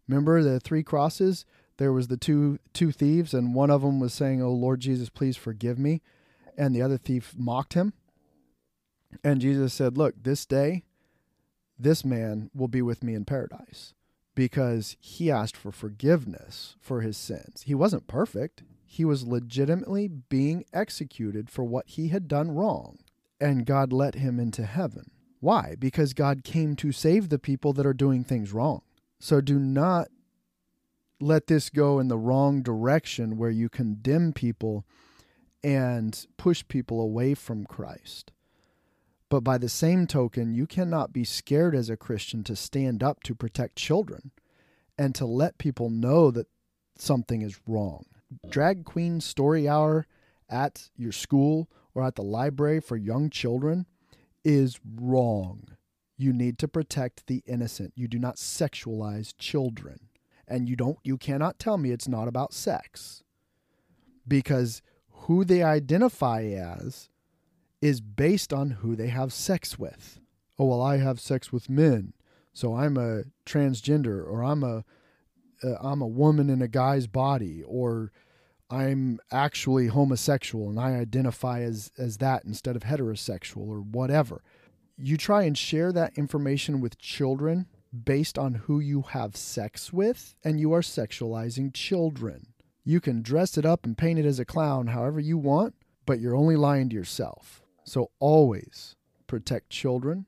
Remember 0.07 0.41
the 0.41 0.59
three 0.59 0.83
crosses? 0.83 1.45
There 1.77 1.91
was 1.91 2.07
the 2.07 2.17
two 2.17 2.59
two 2.73 2.91
thieves, 2.91 3.33
and 3.33 3.55
one 3.55 3.69
of 3.69 3.81
them 3.81 3.99
was 3.99 4.13
saying, 4.13 4.41
"Oh 4.41 4.51
Lord 4.51 4.79
Jesus, 4.79 5.09
please 5.09 5.37
forgive 5.37 5.79
me." 5.79 6.01
and 6.57 6.75
the 6.75 6.81
other 6.81 6.97
thief 6.97 7.33
mocked 7.37 7.73
him. 7.73 7.93
And 9.23 9.41
Jesus 9.41 9.73
said, 9.73 9.97
Look, 9.97 10.15
this 10.21 10.45
day, 10.45 10.83
this 11.77 12.03
man 12.03 12.49
will 12.53 12.67
be 12.67 12.81
with 12.81 13.03
me 13.03 13.13
in 13.13 13.25
paradise 13.25 13.93
because 14.35 14.95
he 14.99 15.29
asked 15.29 15.55
for 15.55 15.71
forgiveness 15.71 16.75
for 16.79 17.01
his 17.01 17.17
sins. 17.17 17.63
He 17.65 17.75
wasn't 17.75 18.07
perfect, 18.07 18.63
he 18.93 19.03
was 19.03 19.25
legitimately 19.25 20.07
being 20.07 20.63
executed 20.71 21.49
for 21.49 21.63
what 21.63 21.87
he 21.87 22.09
had 22.09 22.27
done 22.27 22.51
wrong, 22.51 22.99
and 23.41 23.65
God 23.65 23.91
let 23.91 24.13
him 24.13 24.39
into 24.39 24.67
heaven. 24.67 25.09
Why? 25.39 25.75
Because 25.79 26.13
God 26.13 26.43
came 26.43 26.75
to 26.75 26.91
save 26.91 27.29
the 27.29 27.39
people 27.39 27.73
that 27.73 27.87
are 27.87 27.93
doing 27.95 28.23
things 28.23 28.53
wrong. 28.53 28.83
So 29.19 29.41
do 29.41 29.57
not 29.57 30.09
let 31.19 31.47
this 31.47 31.71
go 31.71 31.97
in 31.97 32.07
the 32.07 32.19
wrong 32.19 32.61
direction 32.61 33.35
where 33.35 33.49
you 33.49 33.67
condemn 33.67 34.31
people 34.31 34.85
and 35.63 36.27
push 36.37 36.63
people 36.67 37.01
away 37.01 37.33
from 37.33 37.65
Christ. 37.65 38.31
But 39.27 39.43
by 39.43 39.57
the 39.57 39.69
same 39.69 40.05
token, 40.05 40.53
you 40.53 40.67
cannot 40.67 41.11
be 41.11 41.23
scared 41.23 41.73
as 41.73 41.89
a 41.89 41.97
Christian 41.97 42.43
to 42.43 42.55
stand 42.55 43.01
up 43.01 43.23
to 43.23 43.33
protect 43.33 43.75
children 43.75 44.29
and 44.99 45.15
to 45.15 45.25
let 45.25 45.57
people 45.57 45.89
know 45.89 46.29
that 46.29 46.45
something 46.95 47.41
is 47.41 47.59
wrong. 47.65 48.05
Drag 48.49 48.85
queen 48.85 49.21
story 49.21 49.67
hour 49.67 50.05
at 50.49 50.89
your 50.95 51.11
school 51.11 51.69
or 51.93 52.03
at 52.03 52.15
the 52.15 52.23
library 52.23 52.79
for 52.79 52.97
young 52.97 53.29
children 53.29 53.85
is 54.43 54.79
wrong. 54.95 55.67
You 56.17 56.33
need 56.33 56.57
to 56.59 56.67
protect 56.67 57.27
the 57.27 57.43
innocent. 57.45 57.93
You 57.95 58.07
do 58.07 58.19
not 58.19 58.37
sexualize 58.37 59.33
children. 59.37 60.09
And 60.47 60.67
you 60.67 60.75
don't 60.75 60.97
you 61.03 61.17
cannot 61.17 61.57
tell 61.57 61.77
me 61.77 61.91
it's 61.91 62.07
not 62.07 62.27
about 62.27 62.53
sex. 62.53 63.23
Because 64.27 64.81
who 65.09 65.45
they 65.45 65.63
identify 65.63 66.43
as 66.43 67.09
is 67.81 68.01
based 68.01 68.53
on 68.53 68.71
who 68.71 68.95
they 68.95 69.07
have 69.07 69.33
sex 69.33 69.79
with. 69.79 70.19
Oh, 70.57 70.65
well, 70.65 70.81
I 70.81 70.97
have 70.97 71.19
sex 71.19 71.51
with 71.51 71.69
men, 71.69 72.13
so 72.53 72.75
I'm 72.75 72.97
a 72.97 73.23
transgender, 73.45 74.25
or 74.25 74.43
I'm 74.43 74.63
a 74.63 74.85
uh, 75.63 75.77
a 75.81 76.07
woman 76.07 76.49
in 76.49 76.61
a 76.61 76.67
guy's 76.67 77.07
body, 77.07 77.63
or 77.63 78.11
I'm 78.69 79.19
actually 79.31 79.87
homosexual 79.87 80.69
and 80.69 80.79
I 80.79 80.95
identify 80.95 81.61
as 81.61 81.91
as 81.97 82.17
that 82.17 82.43
instead 82.45 82.75
of 82.75 82.83
heterosexual 82.83 83.67
or 83.67 83.79
whatever. 83.79 84.41
You 84.97 85.17
try 85.17 85.43
and 85.43 85.57
share 85.57 85.91
that 85.91 86.17
information 86.17 86.79
with 86.81 86.97
children 86.97 87.67
based 88.03 88.39
on 88.39 88.55
who 88.55 88.79
you 88.79 89.03
have 89.09 89.35
sex 89.35 89.93
with, 89.93 90.35
and 90.43 90.59
you 90.59 90.73
are 90.73 90.81
sexualizing 90.81 91.73
children. 91.73 92.47
You 92.83 92.99
can 92.99 93.21
dress 93.21 93.57
it 93.57 93.65
up 93.65 93.85
and 93.85 93.97
paint 93.97 94.19
it 94.19 94.25
as 94.25 94.39
a 94.39 94.45
clown 94.45 94.87
however 94.87 95.19
you 95.19 95.37
want, 95.37 95.75
but 96.05 96.19
you're 96.19 96.35
only 96.35 96.55
lying 96.55 96.89
to 96.89 96.95
yourself. 96.95 97.61
So 97.85 98.11
always 98.19 98.95
protect 99.27 99.69
children, 99.69 100.25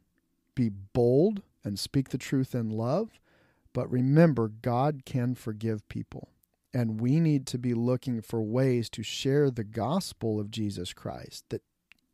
be 0.56 0.70
bold, 0.70 1.42
and 1.64 1.80
speak 1.80 2.10
the 2.10 2.18
truth 2.18 2.54
in 2.54 2.70
love. 2.70 3.20
But 3.76 3.92
remember, 3.92 4.48
God 4.48 5.02
can 5.04 5.36
forgive 5.36 5.90
people. 5.90 6.30
And 6.74 7.02
we 7.02 7.20
need 7.20 7.46
to 7.48 7.58
be 7.58 7.74
looking 7.74 8.22
for 8.22 8.42
ways 8.42 8.90
to 8.92 9.04
share 9.04 9.52
the 9.52 9.66
gospel 9.66 10.40
of 10.40 10.50
Jesus 10.50 10.94
Christ 10.94 11.44
that 11.50 11.62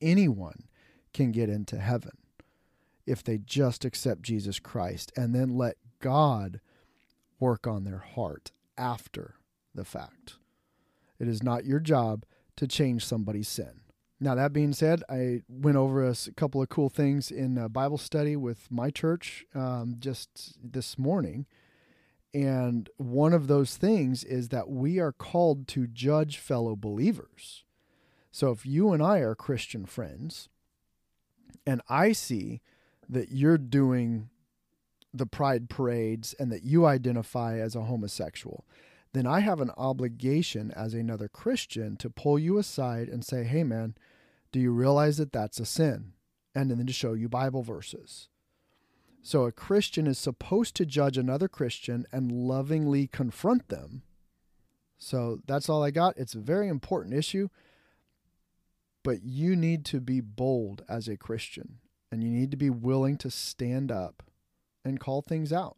anyone 0.02 0.63
can 1.13 1.32
get 1.32 1.50
into 1.50 1.78
heaven 1.78 2.17
if 3.06 3.24
they 3.24 3.38
just 3.38 3.86
accept 3.86 4.24
Jesus 4.24 4.58
Christ 4.58 5.12
and 5.15 5.36
then 5.36 5.56
let 5.56 5.78
God 6.00 6.62
work 7.39 7.67
on 7.67 7.84
their 7.84 8.00
heart 8.15 8.52
after 8.76 9.36
the 9.76 9.86
fact. 9.86 10.38
It 11.19 11.28
is 11.28 11.43
not 11.43 11.65
your 11.65 11.80
job 11.80 12.26
to 12.56 12.65
change 12.65 13.06
somebody's 13.06 13.47
sin. 13.47 13.81
Now, 14.23 14.36
that 14.36 14.53
being 14.53 14.71
said, 14.71 15.01
I 15.10 15.41
went 15.49 15.77
over 15.77 16.07
a 16.07 16.15
couple 16.38 16.62
of 16.62 16.69
cool 16.69 16.89
things 16.89 17.31
in 17.31 17.67
Bible 17.69 17.97
study 17.97 18.36
with 18.36 18.69
my 18.69 18.91
church 18.91 19.45
um, 19.55 19.95
just 19.97 20.60
this 20.63 20.99
morning. 20.99 21.47
And 22.31 22.88
one 22.97 23.34
of 23.34 23.47
those 23.47 23.77
things 23.77 24.23
is 24.23 24.49
that 24.49 24.69
we 24.69 24.99
are 24.99 25.12
called 25.12 25.67
to 25.69 25.88
judge 25.88 26.38
fellow 26.38 26.75
believers. 26.75 27.63
So 28.31 28.51
if 28.51 28.63
you 28.63 28.93
and 28.93 29.01
I 29.01 29.19
are 29.19 29.34
Christian 29.34 29.88
friends, 29.88 30.49
and 31.65 31.81
I 31.89 32.12
see 32.12 32.62
that 33.10 33.31
you're 33.31 33.57
doing 33.57 34.29
the 35.12 35.25
pride 35.25 35.67
parades 35.67 36.36
and 36.39 36.51
that 36.51 36.63
you 36.63 36.86
identify 36.86 37.57
as 37.57 37.75
a 37.75 37.81
homosexual, 37.81 38.65
then 39.13 39.25
I 39.25 39.39
have 39.39 39.60
an 39.60 39.71
obligation 39.77 40.71
as 40.71 40.93
another 40.93 41.27
Christian 41.27 41.97
to 41.97 42.10
pull 42.10 42.38
you 42.39 42.60
aside 42.60 43.10
and 43.10 43.25
say, 43.25 43.43
hey, 43.43 43.63
man, 43.63 43.95
do 44.51 44.59
you 44.59 44.71
realize 44.71 45.17
that 45.17 45.31
that's 45.31 45.59
a 45.59 45.65
sin? 45.65 46.13
And 46.53 46.69
then 46.69 46.85
to 46.85 46.93
show 46.93 47.13
you 47.13 47.29
Bible 47.29 47.63
verses. 47.63 48.27
So 49.21 49.45
a 49.45 49.51
Christian 49.51 50.07
is 50.07 50.17
supposed 50.17 50.75
to 50.75 50.85
judge 50.85 51.17
another 51.17 51.47
Christian 51.47 52.05
and 52.11 52.31
lovingly 52.31 53.07
confront 53.07 53.69
them. 53.69 54.01
So 54.97 55.39
that's 55.47 55.69
all 55.69 55.83
I 55.83 55.91
got. 55.91 56.17
It's 56.17 56.35
a 56.35 56.39
very 56.39 56.67
important 56.67 57.13
issue, 57.15 57.49
but 59.03 59.23
you 59.23 59.55
need 59.55 59.85
to 59.85 59.99
be 59.99 60.21
bold 60.21 60.83
as 60.89 61.07
a 61.07 61.17
Christian 61.17 61.77
and 62.11 62.23
you 62.23 62.29
need 62.29 62.51
to 62.51 62.57
be 62.57 62.69
willing 62.69 63.17
to 63.17 63.31
stand 63.31 63.91
up 63.91 64.23
and 64.83 64.99
call 64.99 65.21
things 65.21 65.53
out. 65.53 65.77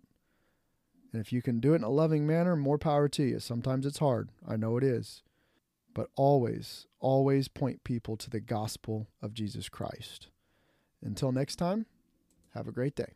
And 1.11 1.21
if 1.21 1.31
you 1.31 1.41
can 1.41 1.59
do 1.59 1.73
it 1.73 1.77
in 1.77 1.83
a 1.83 1.89
loving 1.89 2.25
manner, 2.25 2.55
more 2.55 2.79
power 2.79 3.07
to 3.09 3.23
you. 3.23 3.39
Sometimes 3.39 3.85
it's 3.85 3.99
hard. 3.99 4.29
I 4.47 4.55
know 4.55 4.77
it 4.77 4.83
is. 4.83 5.21
But 5.93 6.09
always, 6.15 6.87
always 6.99 7.47
point 7.47 7.83
people 7.83 8.17
to 8.17 8.29
the 8.29 8.39
gospel 8.39 9.07
of 9.21 9.33
Jesus 9.33 9.69
Christ. 9.69 10.29
Until 11.03 11.31
next 11.31 11.57
time, 11.57 11.85
have 12.53 12.67
a 12.67 12.71
great 12.71 12.95
day. 12.95 13.13